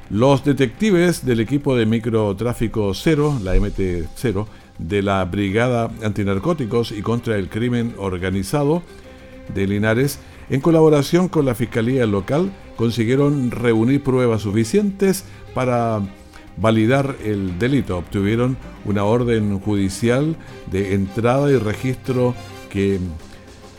los 0.09 0.45
detectives 0.45 1.25
del 1.25 1.41
equipo 1.41 1.75
de 1.75 1.87
microtráfico 1.87 2.95
cero, 2.95 3.37
la 3.43 3.57
MT0, 3.57 4.47
de 4.79 5.03
la 5.03 5.25
Brigada 5.25 5.91
Antinarcóticos 6.03 6.93
y 6.93 7.03
contra 7.03 7.37
el 7.37 7.49
Crimen 7.49 7.95
Organizado, 7.99 8.83
de 9.55 9.67
Linares, 9.67 10.19
en 10.51 10.61
colaboración 10.61 11.29
con 11.29 11.45
la 11.45 11.55
Fiscalía 11.55 12.07
local, 12.07 12.53
consiguieron 12.77 13.51
reunir 13.51 14.03
pruebas 14.03 14.43
suficientes 14.43 15.25
para 15.55 16.01
validar 16.57 17.17
el 17.25 17.59
delito. 17.59 17.99
Obtuvieron 17.99 18.57
una 18.85 19.05
orden 19.05 19.59
judicial 19.61 20.37
de 20.71 20.95
entrada 20.95 21.51
y 21.51 21.57
registro 21.57 22.35
que 22.71 22.99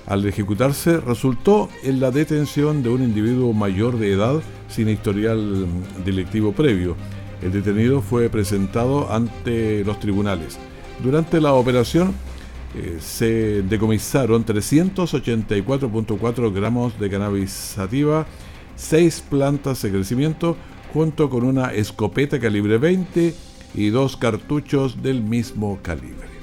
al 0.05 0.25
ejecutarse 0.25 0.97
resultó 0.99 1.69
en 1.83 1.99
la 1.99 2.11
detención 2.11 2.83
de 2.83 2.89
un 2.89 3.03
individuo 3.03 3.53
mayor 3.53 3.97
de 3.97 4.11
edad 4.11 4.41
sin 4.67 4.89
historial 4.89 5.65
delictivo 6.03 6.51
previo. 6.51 6.95
El 7.41 7.51
detenido 7.51 8.01
fue 8.01 8.29
presentado 8.29 9.11
ante 9.11 9.83
los 9.85 9.99
tribunales. 9.99 10.57
Durante 11.03 11.41
la 11.41 11.53
operación 11.53 12.13
eh, 12.75 12.97
se 12.99 13.61
decomisaron 13.61 14.45
384.4 14.45 16.51
gramos 16.51 16.99
de 16.99 17.09
cannabis 17.09 17.51
sativa, 17.51 18.25
6 18.75 19.23
plantas 19.29 19.81
de 19.83 19.91
crecimiento, 19.91 20.57
junto 20.93 21.29
con 21.29 21.43
una 21.43 21.73
escopeta 21.73 22.39
calibre 22.39 22.77
20 22.77 23.33
y 23.75 23.89
dos 23.89 24.17
cartuchos 24.17 25.03
del 25.03 25.21
mismo 25.21 25.79
calibre. 25.81 26.33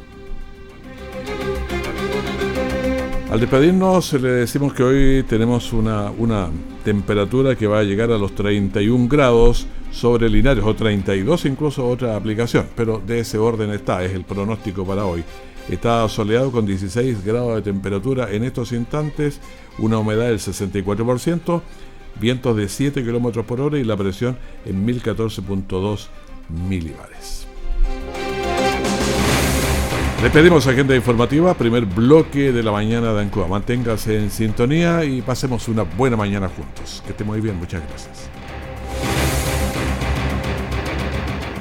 Al 3.30 3.38
despedirnos 3.38 4.12
le 4.14 4.28
decimos 4.28 4.72
que 4.72 4.82
hoy 4.82 5.22
tenemos 5.22 5.72
una, 5.72 6.10
una 6.10 6.48
temperatura 6.84 7.54
que 7.54 7.68
va 7.68 7.78
a 7.78 7.84
llegar 7.84 8.10
a 8.10 8.18
los 8.18 8.34
31 8.34 9.06
grados 9.08 9.68
sobre 9.90 10.28
Linares 10.28 10.64
o 10.64 10.74
32 10.74 11.44
incluso 11.46 11.86
otra 11.86 12.16
aplicación, 12.16 12.66
pero 12.76 13.02
de 13.04 13.20
ese 13.20 13.38
orden 13.38 13.70
está, 13.70 14.04
es 14.04 14.12
el 14.12 14.24
pronóstico 14.24 14.84
para 14.84 15.04
hoy. 15.04 15.24
Está 15.68 16.08
soleado 16.08 16.50
con 16.50 16.66
16 16.66 17.24
grados 17.24 17.54
de 17.56 17.62
temperatura 17.62 18.32
en 18.32 18.44
estos 18.44 18.72
instantes, 18.72 19.40
una 19.78 19.98
humedad 19.98 20.26
del 20.26 20.38
64%, 20.38 21.62
vientos 22.20 22.56
de 22.56 22.68
7 22.68 23.04
kilómetros 23.04 23.44
por 23.46 23.60
hora 23.60 23.78
y 23.78 23.84
la 23.84 23.96
presión 23.96 24.36
en 24.64 24.86
1014.2 24.86 26.08
milibares. 26.48 27.46
Le 30.22 30.28
pedimos 30.28 30.66
agenda 30.66 30.94
informativa, 30.94 31.54
primer 31.54 31.86
bloque 31.86 32.52
de 32.52 32.62
la 32.62 32.72
mañana 32.72 33.14
de 33.14 33.22
Ancoa. 33.22 33.48
Manténgase 33.48 34.18
en 34.18 34.30
sintonía 34.30 35.02
y 35.02 35.22
pasemos 35.22 35.66
una 35.68 35.84
buena 35.84 36.16
mañana 36.16 36.48
juntos. 36.48 37.02
Que 37.06 37.12
esté 37.12 37.24
muy 37.24 37.40
bien, 37.40 37.56
muchas 37.56 37.82
gracias. 37.88 38.28